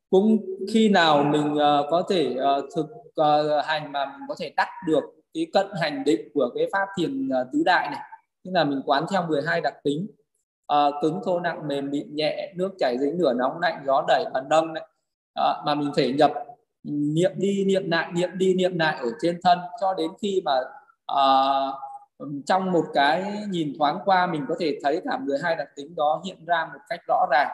[0.09, 0.37] cũng
[0.73, 2.85] khi nào mình uh, có thể uh, thực
[3.21, 5.03] uh, hành mà mình có thể đắc được
[5.33, 8.01] cái cận hành định của cái pháp thiền uh, tứ đại này.
[8.43, 10.07] Tức là mình quán theo 12 đặc tính.
[10.73, 14.25] Uh, cứng thô nặng mềm mịn nhẹ nước chảy dính lửa nóng lạnh gió đẩy
[14.33, 14.83] và nâng này.
[15.39, 16.33] Uh, mà mình thể nhập
[16.83, 20.53] niệm đi niệm lại niệm đi niệm lại ở trên thân cho đến khi mà
[21.11, 21.75] uh,
[22.45, 26.21] trong một cái nhìn thoáng qua mình có thể thấy cả 12 đặc tính đó
[26.25, 27.47] hiện ra một cách rõ ràng.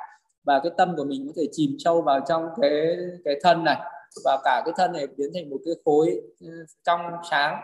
[0.43, 3.78] Và cái tâm của mình có thể chìm sâu vào trong cái cái thân này
[4.26, 7.61] và cả cái thân này biến thành một cái khối ừ, trong sáng.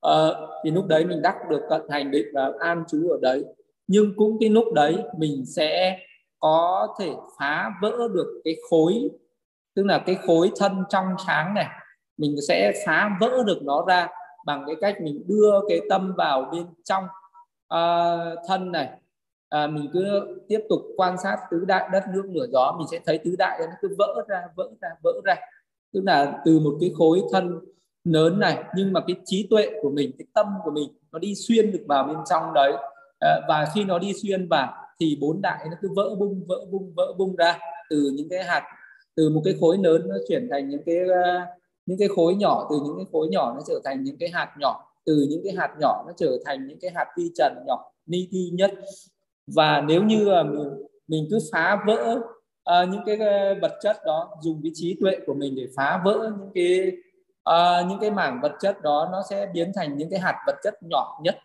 [0.00, 3.44] Ờ, thì lúc đấy mình đắc được cận hành định và an trú ở đấy.
[3.86, 5.98] Nhưng cũng cái lúc đấy mình sẽ
[6.38, 9.10] có thể phá vỡ được cái khối
[9.74, 11.66] tức là cái khối thân trong sáng này.
[12.16, 14.08] Mình sẽ phá vỡ được nó ra
[14.46, 17.04] bằng cái cách mình đưa cái tâm vào bên trong
[17.74, 18.90] uh, thân này.
[19.48, 20.04] À, mình cứ
[20.48, 23.58] tiếp tục quan sát tứ đại đất nước lửa gió mình sẽ thấy tứ đại
[23.60, 25.34] nó cứ vỡ ra vỡ ra vỡ ra
[25.96, 27.60] tức là từ một cái khối thân
[28.04, 31.34] lớn này nhưng mà cái trí tuệ của mình cái tâm của mình nó đi
[31.34, 32.72] xuyên được vào bên trong đấy.
[33.20, 36.66] À, và khi nó đi xuyên vào thì bốn đại nó cứ vỡ bung vỡ
[36.70, 37.58] bung vỡ bung ra
[37.90, 38.62] từ những cái hạt
[39.14, 41.40] từ một cái khối lớn nó chuyển thành những cái ờ,
[41.86, 44.54] những cái khối nhỏ từ những cái khối nhỏ nó trở thành những cái hạt
[44.60, 47.92] nhỏ từ những cái hạt nhỏ nó trở thành những cái hạt vi trần nhỏ
[48.06, 48.70] ni ti nhất.
[49.46, 52.20] Và nếu như mình, mình cứ phá vỡ
[52.70, 56.00] uh, những cái ờ, vật chất đó dùng cái trí tuệ của mình để phá
[56.04, 56.92] vỡ những cái
[57.50, 60.56] uh, những cái mảng vật chất đó nó sẽ biến thành những cái hạt vật
[60.62, 61.38] chất nhỏ nhất.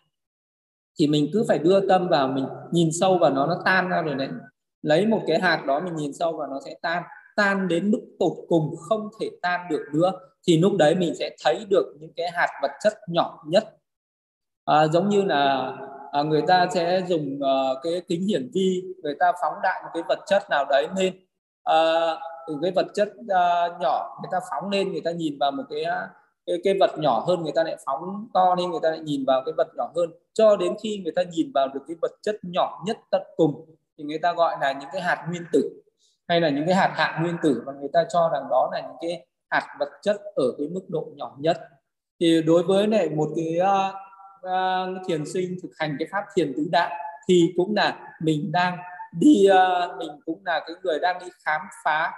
[0.98, 4.02] Thì mình cứ phải đưa tâm vào mình nhìn sâu vào nó nó tan ra
[4.02, 4.28] rồi đấy.
[4.82, 7.02] Lấy một cái hạt đó mình nhìn sâu vào nó sẽ tan.
[7.36, 10.12] Tan đến mức tột cùng không thể tan được nữa.
[10.46, 13.76] Thì lúc đấy mình sẽ thấy được những cái hạt vật chất nhỏ nhất.
[14.64, 15.72] À, giống như là
[16.12, 19.90] à, người ta sẽ dùng uh, cái kính hiển vi người ta phóng đại một
[19.94, 21.14] cái vật chất nào đấy lên.
[21.64, 21.74] À,
[22.48, 25.62] từ cái vật chất uh, nhỏ người ta phóng lên người ta nhìn vào một
[25.70, 25.84] cái
[26.46, 29.24] cái, cái vật nhỏ hơn người ta lại phóng to lên người ta lại nhìn
[29.24, 30.10] vào cái vật nhỏ hơn.
[30.32, 33.64] Cho đến khi người ta nhìn vào được cái vật chất nhỏ nhất tận cùng
[33.98, 35.82] thì người ta gọi là những cái hạt nguyên tử
[36.28, 38.80] hay là những cái hạt hạ nguyên tử và người ta cho rằng đó là
[38.80, 41.58] những cái hạt vật chất ở cái mức độ nhỏ nhất.
[42.20, 43.94] Thì đối với này một cái uh,
[44.46, 46.94] uh, thiền sinh thực hành cái pháp thiền tứ đại
[47.28, 48.78] thì cũng là mình đang
[49.18, 52.12] đi uh, mình cũng là cái người đang đi khám phá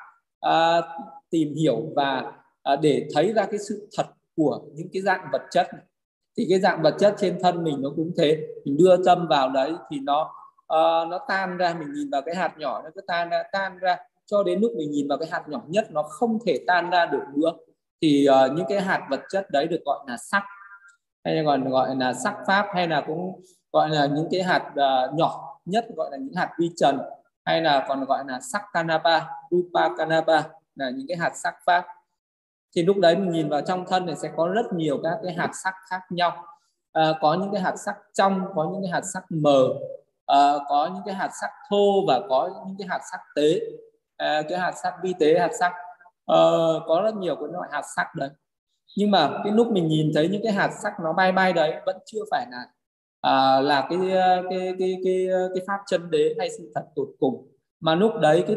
[0.46, 0.84] uh,
[1.30, 2.32] tìm hiểu và
[2.72, 4.06] uh, để thấy ra cái sự thật
[4.36, 5.68] của những cái dạng vật chất
[6.36, 9.48] thì cái dạng vật chất trên thân mình nó cũng thế mình đưa tâm vào
[9.48, 10.22] đấy thì nó
[10.62, 13.78] uh, nó tan ra mình nhìn vào cái hạt nhỏ nó cứ tan ra tan
[13.78, 13.96] ra
[14.26, 17.06] cho đến lúc mình nhìn vào cái hạt nhỏ nhất nó không thể tan ra
[17.06, 17.52] được nữa.
[18.02, 20.42] Thì uh, những cái hạt vật chất đấy được gọi là sắc
[21.24, 23.40] hay còn gọi là sắc pháp hay là cũng
[23.72, 26.98] gọi là những cái hạt uh, nhỏ nhất gọi là những hạt vi trần
[27.44, 29.20] hay là còn gọi là sắc kanapa
[29.50, 30.42] rupa kanapa
[30.74, 31.86] là những cái hạt sắc pháp.
[32.76, 35.34] Thì lúc đấy mình nhìn vào trong thân thì sẽ có rất nhiều các cái
[35.34, 36.44] hạt sắc khác nhau.
[36.92, 39.68] À, có những cái hạt sắc trong có những cái hạt sắc mờ
[40.26, 43.60] à, có những cái hạt sắc thô và có những cái hạt sắc tế.
[44.16, 45.72] À, cái hạt sắc vi tế hạt sắc
[46.26, 46.38] à,
[46.86, 48.30] có rất nhiều cái loại hạt sắc đấy
[48.96, 51.74] nhưng mà cái lúc mình nhìn thấy những cái hạt sắc nó bay bay đấy
[51.86, 52.66] vẫn chưa phải là
[53.20, 56.84] à, là cái à, cái cái cái à, cái pháp chân đế hay sự thật
[56.96, 57.48] tột cùng.
[57.80, 58.56] Mà lúc đấy cái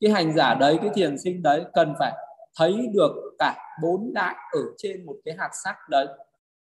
[0.00, 2.12] cái hành giả đấy cái thiền sinh đấy cần phải
[2.58, 6.06] thấy được cả bốn đại ở trên một cái hạt sắc đấy.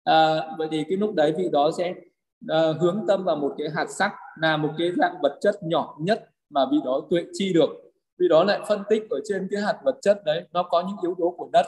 [0.05, 1.95] À, vậy thì cái lúc đấy vị đó sẽ
[2.49, 5.97] à, hướng tâm vào một cái hạt sắc là một cái dạng vật chất nhỏ
[6.01, 7.71] nhất mà vị đó tuệ chi được.
[8.19, 10.97] Vì đó lại phân tích ở trên cái hạt vật chất đấy nó có những
[11.03, 11.67] yếu tố của đất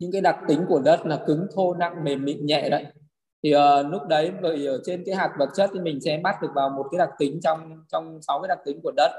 [0.00, 2.86] những cái đặc tính của đất là cứng thô nặng mềm mịn nhẹ đấy.
[3.42, 6.20] Thì uh, lúc đấy vậy ở ờ, trên cái hạt vật chất thì mình sẽ
[6.22, 9.10] bắt được vào một cái đặc tính trong trong sáu cái đặc tính của đất.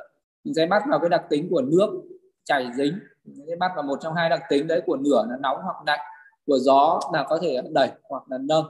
[0.44, 1.90] Mình sẽ bắt vào cái đặc tính của nước
[2.44, 3.00] chảy dính.
[3.24, 5.76] Mình sẽ bắt vào một trong hai đặc tính đấy của lửa là nóng hoặc
[5.86, 6.00] lạnh
[6.46, 8.66] của gió là có thể đẩy hoặc là nâng.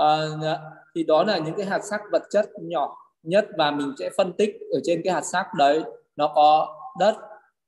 [0.00, 0.58] Uh,
[0.94, 4.32] thì đó là những cái hạt sắc vật chất nhỏ nhất và mình sẽ phân
[4.32, 5.82] tích ở trên cái hạt sắc đấy.
[6.16, 7.14] Nó có đất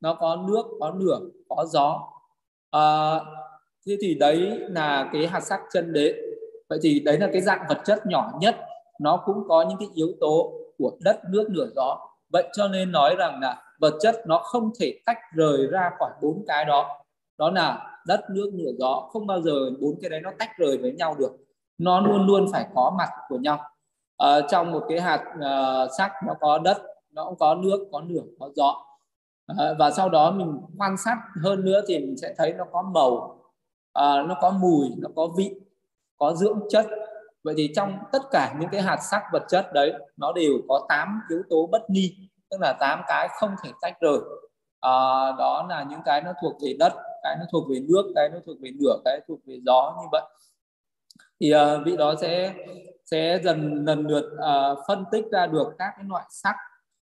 [0.01, 1.19] nó có nước có lửa
[1.49, 2.01] có gió.
[2.77, 3.21] Uh,
[3.87, 6.13] thế thì đấy là cái hạt sắc chân đế.
[6.69, 8.55] Vậy thì đấy là cái dạng vật chất nhỏ nhất.
[8.99, 11.97] Nó cũng có những cái yếu tố của đất nước lửa gió.
[12.31, 16.11] Vậy cho nên nói rằng là vật chất nó không thể tách rời ra khỏi
[16.21, 16.87] bốn cái đó.
[17.37, 19.09] Đó là đất nước lửa gió.
[19.13, 21.31] Không bao giờ bốn cái đấy nó tách rời với nhau được.
[21.77, 23.59] Nó luôn luôn phải có mặt của nhau.
[24.17, 26.77] À, trong một cái hạt uh, sắc nó có đất
[27.11, 28.85] nó cũng có nước có lửa có gió.
[29.47, 32.81] À, và sau đó mình quan sát hơn nữa thì mình sẽ thấy nó có
[32.81, 33.39] màu
[33.93, 35.51] à, nó có mùi nó có vị
[36.17, 36.85] có dưỡng chất.
[37.43, 40.85] Vậy thì trong tất cả những cái hạt sắc vật chất đấy nó đều có
[40.89, 42.09] 8 yếu tố bất ni
[42.49, 44.19] tức là 8 cái không thể tách rời.
[44.79, 44.91] À,
[45.37, 48.39] đó là những cái nó thuộc về đất cái nó thuộc về nước cái nó
[48.45, 50.21] thuộc về lửa cái thuộc về gió như vậy.
[51.39, 52.53] Thì à, vị đó sẽ
[53.05, 56.55] sẽ dần lần lượt à, phân tích ra được các cái loại sắc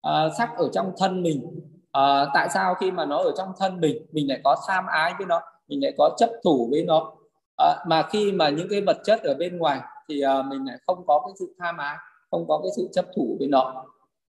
[0.02, 1.60] à, sắc ở trong thân mình.
[1.92, 5.14] À, tại sao khi mà nó ở trong thân mình mình lại có tham ái
[5.18, 5.42] với nó?
[5.68, 7.14] Mình lại có chấp thủ với nó.
[7.58, 10.78] À, mà khi mà những cái vật chất ở bên ngoài thì à, mình lại
[10.88, 11.98] không có cái sự tham ái
[12.32, 13.86] không có cái sự chấp thủ với nó.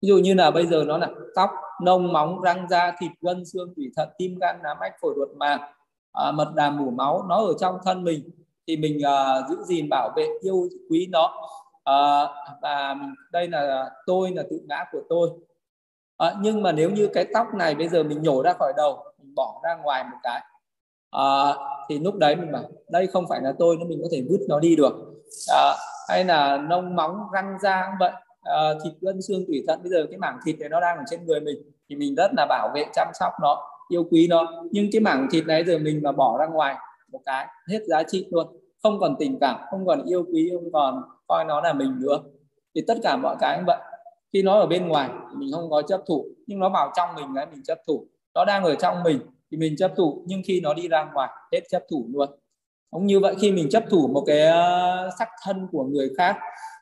[0.02, 1.50] Ví dụ như là bây giờ nó là tóc
[1.82, 5.28] nông móng răng da thịt gân xương thủy thận tim gan nám ách phổi ruột
[5.36, 5.60] màng
[6.12, 8.30] à, mật đàm mủ máu nó ở trong thân mình
[8.66, 11.34] thì mình à, giữ gìn bảo vệ yêu quý nó.
[11.84, 12.26] À,
[12.62, 12.96] và
[13.32, 15.30] đây là tôi là tự ngã của tôi.
[16.16, 19.04] À, nhưng mà nếu như cái tóc này bây giờ mình nhổ ra khỏi đầu
[19.18, 20.40] mình bỏ ra ngoài một cái
[21.10, 21.54] à,
[21.88, 24.38] thì lúc đấy mình bảo đây không phải là tôi nó mình có thể vứt
[24.48, 24.92] nó đi được.
[25.48, 25.74] À,
[26.08, 28.12] hay là nông móng răng da cũng vậy.
[28.42, 31.04] À, thịt gân xương tủy thận bây giờ cái mảng thịt này nó đang ở
[31.10, 31.56] trên người mình
[31.88, 34.46] thì mình rất là bảo vệ chăm sóc nó yêu quý nó.
[34.70, 36.76] Nhưng cái mảng thịt này giờ mình mà bỏ ra ngoài
[37.12, 38.46] một cái hết giá trị luôn.
[38.82, 42.18] Không còn tình cảm không còn yêu quý không còn coi nó là mình nữa.
[42.74, 43.78] Thì tất cả mọi cái cũng vậy.
[44.32, 47.08] Khi nó ở bên ngoài thì mình không có chấp thủ nhưng nó vào trong
[47.16, 48.06] mình cái mình chấp thủ.
[48.34, 51.30] Nó đang ở trong mình thì mình chấp thủ nhưng khi nó đi ra ngoài
[51.52, 52.28] hết chấp thủ luôn.
[52.90, 56.36] Cũng như vậy khi mình chấp thủ một cái ờ, sắc thân của người khác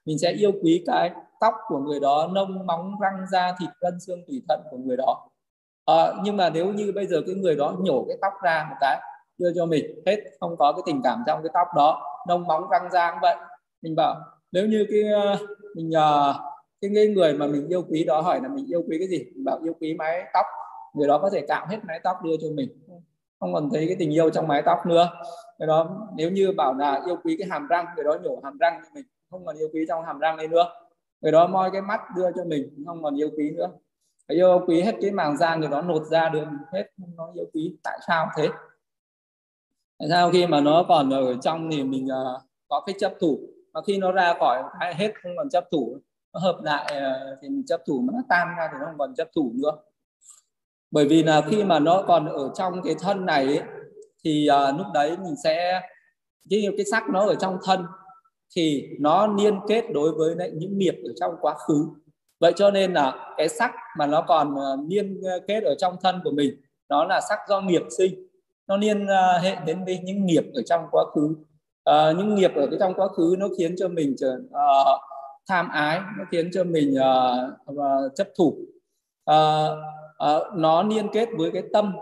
[0.09, 1.11] mình sẽ yêu quý cái
[1.41, 4.97] tóc của người đó nông móng răng da thịt gân xương tủy thận của người
[4.97, 5.29] đó.
[5.87, 8.77] À, nhưng mà nếu như bây giờ cái người đó nhổ cái tóc ra một
[8.81, 9.01] cái
[9.39, 12.69] đưa cho mình hết không có cái tình cảm trong cái tóc đó nông móng
[12.71, 13.37] răng da cũng vậy.
[13.83, 14.17] Mình bảo
[14.53, 15.37] nếu như cái ờ,
[15.75, 16.35] mình nhờ
[16.81, 19.25] cái, cái người mà mình yêu quý đó hỏi là mình yêu quý cái gì?
[19.35, 20.47] Mình bảo yêu quý mái tóc
[20.99, 22.69] người đó có thể cạo hết mái tóc đưa cho mình.
[23.41, 25.11] Không còn thấy cái tình yêu trong mái tóc nữa.
[25.59, 28.59] Cái đó nếu như bảo là yêu quý cái hàm răng người đó nhổ hàm
[28.59, 29.05] răng cho mình.
[29.31, 30.65] Không còn yêu quý trong hàm răng ấy nữa.
[31.21, 33.69] Người đó moi cái mắt đưa cho mình không còn yêu quý nữa.
[34.29, 36.85] Yêu quý hết cái màng da người đó nột ra được hết
[37.17, 37.77] nó yêu quý.
[37.83, 38.49] Tại sao thế?
[39.99, 43.39] Tại sao khi mà nó còn ở trong thì mình uh, có cái chấp thủ?
[43.73, 44.63] Mà khi nó ra khỏi
[44.95, 45.99] hết không còn chấp thủ.
[46.33, 48.99] Nó hợp lại uh, thì mình chấp thủ mà nó tan ra thì nó không
[48.99, 49.71] còn chấp thủ nữa
[50.91, 53.63] bởi vì là khi mà nó còn ở trong cái thân này ấy,
[54.25, 55.81] thì uh, lúc đấy mình sẽ
[56.51, 57.85] cái cái sắc nó ở trong thân
[58.57, 61.87] thì nó liên kết đối với lại những nghiệp ở trong quá khứ.
[62.41, 65.97] Vậy cho nên là cái sắc mà nó còn à, liên à, kết ở trong
[66.03, 68.15] thân của mình nó là sắc do nghiệp sinh.
[68.67, 69.07] Nó liên
[69.43, 71.35] hệ đến với những nghiệp ở trong quá khứ.
[71.91, 75.01] Uh, những nghiệp ở cái trong quá khứ nó khiến cho mình trở uh,
[75.49, 78.59] tham ái nó khiến cho mình uh, uh, chấp thủ.
[79.31, 79.79] Uh,
[80.25, 81.97] uh, nó liên kết với cái tâm.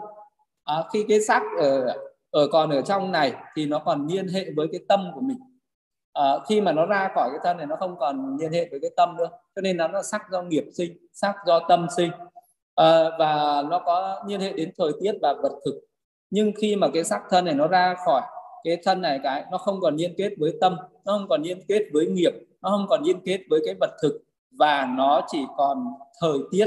[0.65, 1.95] À, khi cái sắc ở
[2.31, 5.39] ở còn ở trong này thì nó còn liên hệ với cái tâm của mình.
[6.13, 8.81] À, khi mà nó ra khỏi cái thân này nó không còn liên hệ với
[8.81, 9.29] cái tâm nữa.
[9.57, 12.11] Cho nên nó là sắc do nghiệp sinh sắc do tâm sinh.
[12.75, 15.81] À, và nó có liên hệ đến thời tiết và vật thực.
[16.31, 18.23] Nhưng khi mà cái sắc thân này nó ra khỏi
[18.65, 21.59] cái thân này cái nó không còn liên kết với tâm nó không còn liên
[21.69, 24.23] kết với nghiệp nó không còn liên kết với cái vật thực.
[24.51, 25.85] Và nó chỉ còn
[26.21, 26.67] thời tiết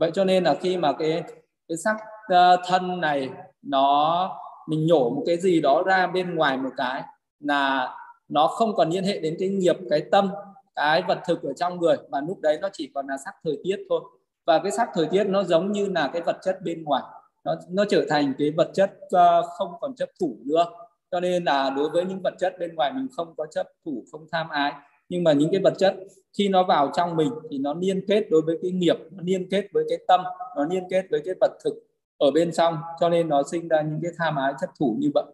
[0.00, 1.22] vậy cho nên là khi mà cái
[1.68, 1.96] cái sắc
[2.28, 3.30] ờ, thân này
[3.62, 4.30] nó
[4.68, 7.02] mình nhổ một cái gì đó ra bên ngoài một cái
[7.40, 7.94] là
[8.28, 10.30] nó không còn liên hệ đến cái nghiệp cái tâm
[10.76, 13.58] cái vật thực ở trong người và lúc đấy nó chỉ còn là sắc thời
[13.64, 14.00] tiết thôi.
[14.46, 17.02] Và cái sắc thời tiết nó giống như là cái vật chất bên ngoài.
[17.44, 20.64] Nó nó trở thành cái vật chất uh, không còn chấp thủ nữa.
[21.10, 24.04] Cho nên là đối với những vật chất bên ngoài mình không có chấp thủ
[24.12, 24.72] không tham ái
[25.10, 25.94] nhưng mà những cái vật chất
[26.38, 29.48] khi nó vào trong mình thì nó liên kết đối với cái nghiệp nó liên
[29.50, 30.20] kết với cái tâm
[30.56, 31.74] nó liên kết với cái vật thực
[32.18, 35.10] ở bên trong cho nên nó sinh ra những cái tham ái chấp thủ như
[35.14, 35.24] vậy.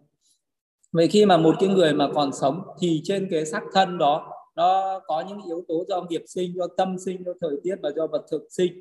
[0.93, 4.33] Vậy khi mà một cái người mà còn sống thì trên cái sắc thân đó
[4.57, 7.91] nó có những yếu tố do nghiệp sinh do tâm sinh do thời tiết và
[7.97, 8.73] do vật thực sinh.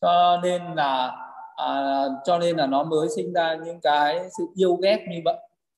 [0.00, 1.16] Cho nên là
[1.56, 5.36] à, cho nên là nó mới sinh ra những cái sự yêu ghét như vậy.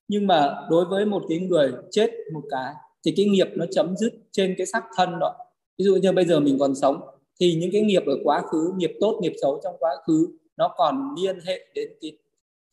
[0.09, 2.75] Nhưng mà đối với một cái người chết một cái
[3.07, 5.35] thì cái nghiệp nó chấm dứt trên cái sắc thân đó.
[5.79, 7.01] Ví dụ như bây giờ mình còn sống
[7.41, 10.69] thì những cái nghiệp ở quá khứ nghiệp tốt nghiệp xấu trong quá khứ nó
[10.77, 12.19] còn liên hệ đến cái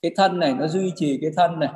[0.02, 1.70] cái thân này nó duy trì cái thân này.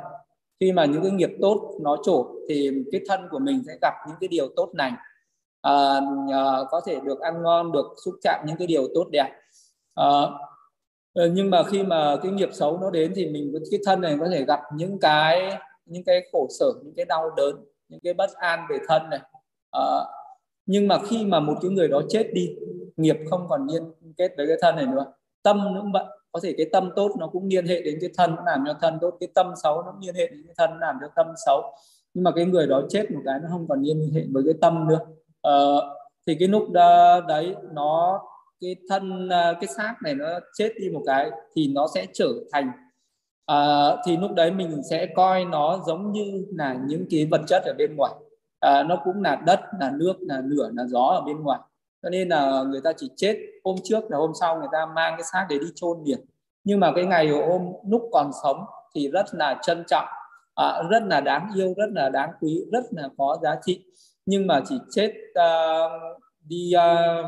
[0.60, 3.94] Khi mà những cái nghiệp tốt nó trổ thì cái thân của mình sẽ gặp
[4.08, 4.94] những cái điều tốt lành.
[5.60, 6.00] À,
[6.32, 9.28] à, có thể được ăn ngon được xúc chạm những cái điều tốt đẹp.
[9.94, 10.20] À,
[11.14, 14.16] ờ, nhưng mà khi mà cái nghiệp xấu nó đến thì mình cái thân này
[14.20, 17.56] có thể gặp những cái những cái khổ sở những cái đau đớn
[17.88, 19.20] những cái bất an về thân này.
[19.70, 19.82] À,
[20.66, 22.56] nhưng mà khi mà một cái người đó chết đi
[22.96, 23.82] nghiệp không còn liên
[24.16, 25.12] kết với cái thân này nữa
[25.42, 26.04] tâm cũng vậy.
[26.32, 28.74] Có thể cái tâm tốt nó cũng liên hệ đến cái thân nó làm cho
[28.80, 31.26] thân tốt cái tâm xấu nó liên hệ đến cái thân nó làm cho tâm
[31.46, 31.62] xấu.
[32.14, 34.54] Nhưng mà cái người đó chết một cái nó không còn liên hệ với cái
[34.60, 35.00] tâm nữa.
[35.42, 35.52] À,
[36.26, 38.20] thì cái lúc đó, đấy nó
[38.60, 42.28] cái thân à, cái xác này nó chết đi một cái thì nó sẽ trở
[42.52, 42.70] thành
[43.48, 47.62] à, thì lúc đấy mình sẽ coi nó giống như là những cái vật chất
[47.64, 48.12] ở bên ngoài.
[48.60, 51.60] À, nó cũng là đất là nước là lửa là gió ở bên ngoài.
[52.02, 55.14] Cho nên là người ta chỉ chết hôm trước là hôm sau người ta mang
[55.16, 56.20] cái xác để đi chôn liền.
[56.64, 60.06] Nhưng mà cái ngày hôm lúc còn sống thì rất là trân trọng
[60.54, 63.84] à, rất là đáng yêu rất là đáng quý rất là có giá trị.
[64.26, 67.26] Nhưng mà chỉ chết uh, đi uh,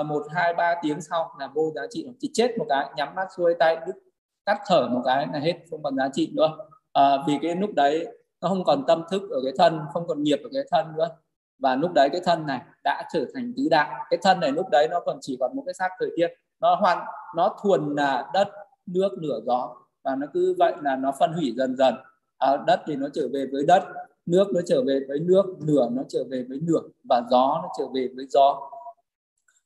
[0.00, 2.06] uh, một hai ba tiếng sau là vô giá trị.
[2.18, 3.92] Chỉ chết một cái nhắm mắt xuôi tay đứt
[4.50, 6.56] cắt thở một cái là hết không còn giá trị nữa.
[6.92, 8.06] À, vì cái lúc đấy
[8.40, 11.08] nó không còn tâm thức ở cái thân không còn nghiệp ở cái thân nữa.
[11.58, 13.90] Và lúc đấy cái thân này đã trở thành tứ đại.
[14.10, 16.28] Cái thân này lúc đấy nó còn chỉ còn một cái xác thời tiết.
[16.60, 16.98] Nó hoàn
[17.36, 18.48] nó thuần là đất
[18.86, 19.76] nước lửa gió.
[20.04, 21.94] Và nó cứ vậy là nó phân hủy dần dần.
[22.38, 23.82] À, đất thì nó trở về với đất
[24.26, 27.68] nước nó trở về với nước lửa nó trở về với lửa và gió nó
[27.78, 28.70] trở về với gió.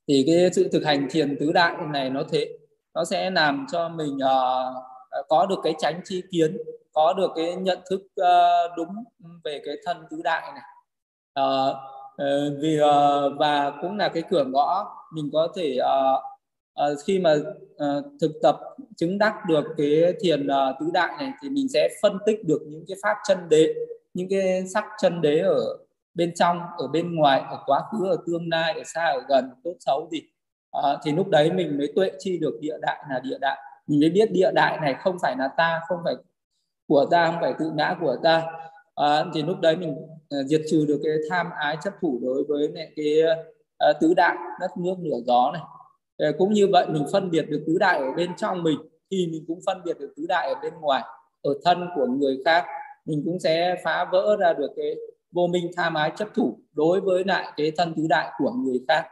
[0.08, 2.58] Thì cái sự thực hành thiền tứ đại này nó thế
[2.94, 4.84] nó sẽ làm cho mình uh,
[5.28, 6.56] có được cái tránh chi kiến
[6.92, 9.04] có được cái nhận thức uh, đúng
[9.44, 10.62] về cái thân tứ đại này.
[11.40, 11.76] Uh,
[12.22, 16.22] uh, vì uh, và cũng là cái cửa ngõ mình có thể uh,
[16.92, 17.34] uh, khi mà
[17.74, 18.58] uh, thực tập
[18.96, 22.62] chứng đắc được cái thiền uh, tứ đại này thì mình sẽ phân tích được
[22.66, 23.74] những cái pháp chân đế
[24.14, 25.78] những cái sắc chân đế ở
[26.14, 29.50] bên trong ở bên ngoài ở quá khứ ở tương lai ở xa ở gần
[29.64, 30.22] tốt xấu gì
[30.82, 33.58] à, thì lúc đấy mình mới tuệ chi được địa đại là địa đại.
[33.86, 36.14] Mình mới biết địa đại này không phải là ta không phải
[36.88, 38.42] của ta không phải tự ngã của ta.
[38.94, 39.96] À, thì lúc đấy mình
[40.30, 43.22] ờ, diệt trừ được cái tham ái chấp thủ đối với này, cái
[43.90, 45.62] uh, tứ đại đất nước lửa gió này.
[46.18, 48.78] À, cũng như vậy mình phân biệt được tứ đại ở bên trong mình
[49.10, 51.02] thì mình cũng phân biệt được tứ đại ở bên ngoài
[51.42, 52.64] ở thân của người khác.
[53.04, 54.94] Mình cũng sẽ phá vỡ ra được cái
[55.32, 58.80] vô minh tham ái chấp thủ đối với lại cái thân tứ đại của người
[58.88, 59.04] khác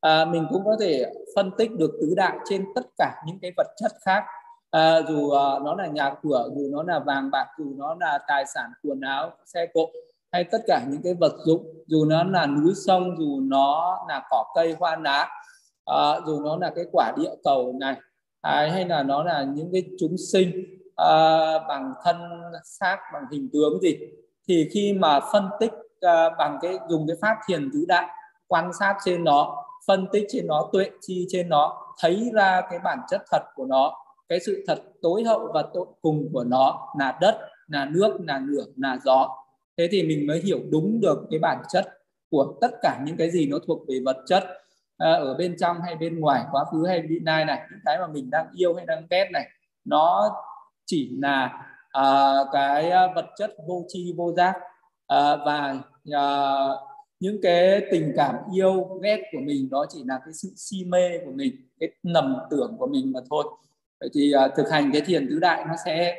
[0.00, 3.52] à, mình cũng có thể phân tích được tứ đại trên tất cả những cái
[3.56, 4.24] vật chất khác.
[4.70, 8.18] À, dù uh, nó là nhà cửa dù nó là vàng bạc dù nó là
[8.28, 9.90] tài sản quần áo xe cộ
[10.32, 14.26] hay tất cả những cái vật dụng dù nó là núi sông dù nó là
[14.30, 15.28] cỏ cây hoa lá
[15.84, 17.96] à, dù nó là cái quả địa cầu này
[18.40, 20.64] à, hay là nó là những cái chúng sinh
[20.96, 21.14] à,
[21.68, 22.16] bằng thân
[22.64, 23.98] xác bằng hình tướng gì
[24.48, 28.06] thì khi mà phân tích à, bằng cái dùng cái pháp thiền tứ đại
[28.48, 32.78] quan sát trên nó phân tích trên nó tuệ chi trên nó thấy ra cái
[32.78, 33.94] bản chất thật của nó
[34.28, 38.38] cái sự thật tối hậu và tối cùng của nó là đất là nước là
[38.38, 39.36] lửa là gió.
[39.78, 41.84] Thế thì mình mới hiểu đúng được cái bản chất
[42.30, 44.44] của tất cả những cái gì nó thuộc về vật chất
[44.98, 47.98] à, ở bên trong hay bên ngoài quá khứ hay vị lai này những cái
[47.98, 49.48] mà mình đang yêu hay đang ghét này.
[49.84, 50.30] Nó
[50.86, 54.54] chỉ là à, cái à, vật chất vô tri vô giác
[55.06, 55.74] à, và
[56.12, 56.24] à,
[57.20, 61.18] những cái tình cảm yêu ghét của mình đó chỉ là cái sự si mê
[61.24, 63.44] của mình cái nầm tưởng của mình mà thôi.
[64.00, 66.16] Vậy thì uh, thực hành cái thiền tứ đại nó sẽ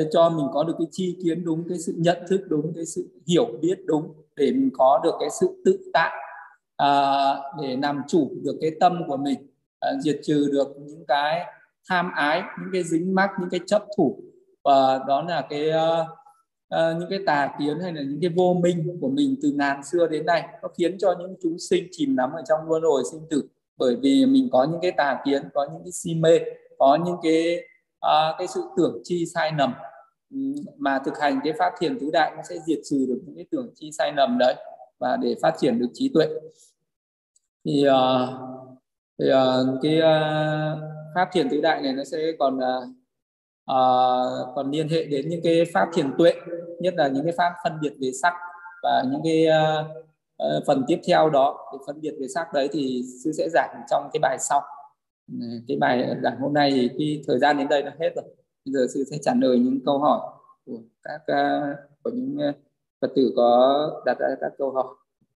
[0.00, 2.86] uh, cho mình có được cái chi kiến đúng cái sự nhận thức đúng cái
[2.86, 6.16] sự hiểu biết đúng để mình có được cái sự tự tại
[6.82, 11.44] uh, để làm chủ được cái tâm của mình uh, diệt trừ được những cái
[11.88, 14.20] tham ái những cái dính mắc những cái chấp thủ.
[14.64, 16.08] Và đó là cái uh,
[16.74, 19.84] uh, những cái tà kiến hay là những cái vô minh của mình từ ngàn
[19.84, 23.02] xưa đến nay nó khiến cho những chúng sinh chìm đắm ở trong luân hồi
[23.12, 23.42] sinh tử.
[23.76, 26.38] Bởi vì mình có những cái tà kiến có những cái si mê
[26.78, 27.64] có những cái
[28.06, 29.74] uh, cái sự tưởng chi sai lầm.
[30.78, 33.46] Mà thực hành cái pháp thiền tứ đại nó sẽ diệt trừ được những cái
[33.50, 34.54] tưởng chi sai lầm đấy
[34.98, 36.26] và để phát triển được trí tuệ.
[37.64, 38.28] Thì, uh,
[39.18, 40.78] thì uh, cái uh,
[41.14, 42.88] pháp thiền tứ đại này nó sẽ còn uh,
[43.72, 46.32] uh, còn liên hệ đến những cái pháp thiền tuệ
[46.80, 48.32] nhất là những cái pháp phân biệt về sắc
[48.82, 49.86] và những cái uh,
[50.42, 53.82] uh, phần tiếp theo đó cái phân biệt về sắc đấy thì sư sẽ giảng
[53.90, 54.62] trong cái bài sau.
[55.40, 58.24] Ừ, cái bài giảng hôm nay thì cái thời gian đến đây là hết rồi
[58.64, 60.20] bây giờ sư sẽ trả lời những câu hỏi
[60.66, 62.52] của các uh, của những
[63.00, 64.86] phật tử có đặt ra các câu hỏi.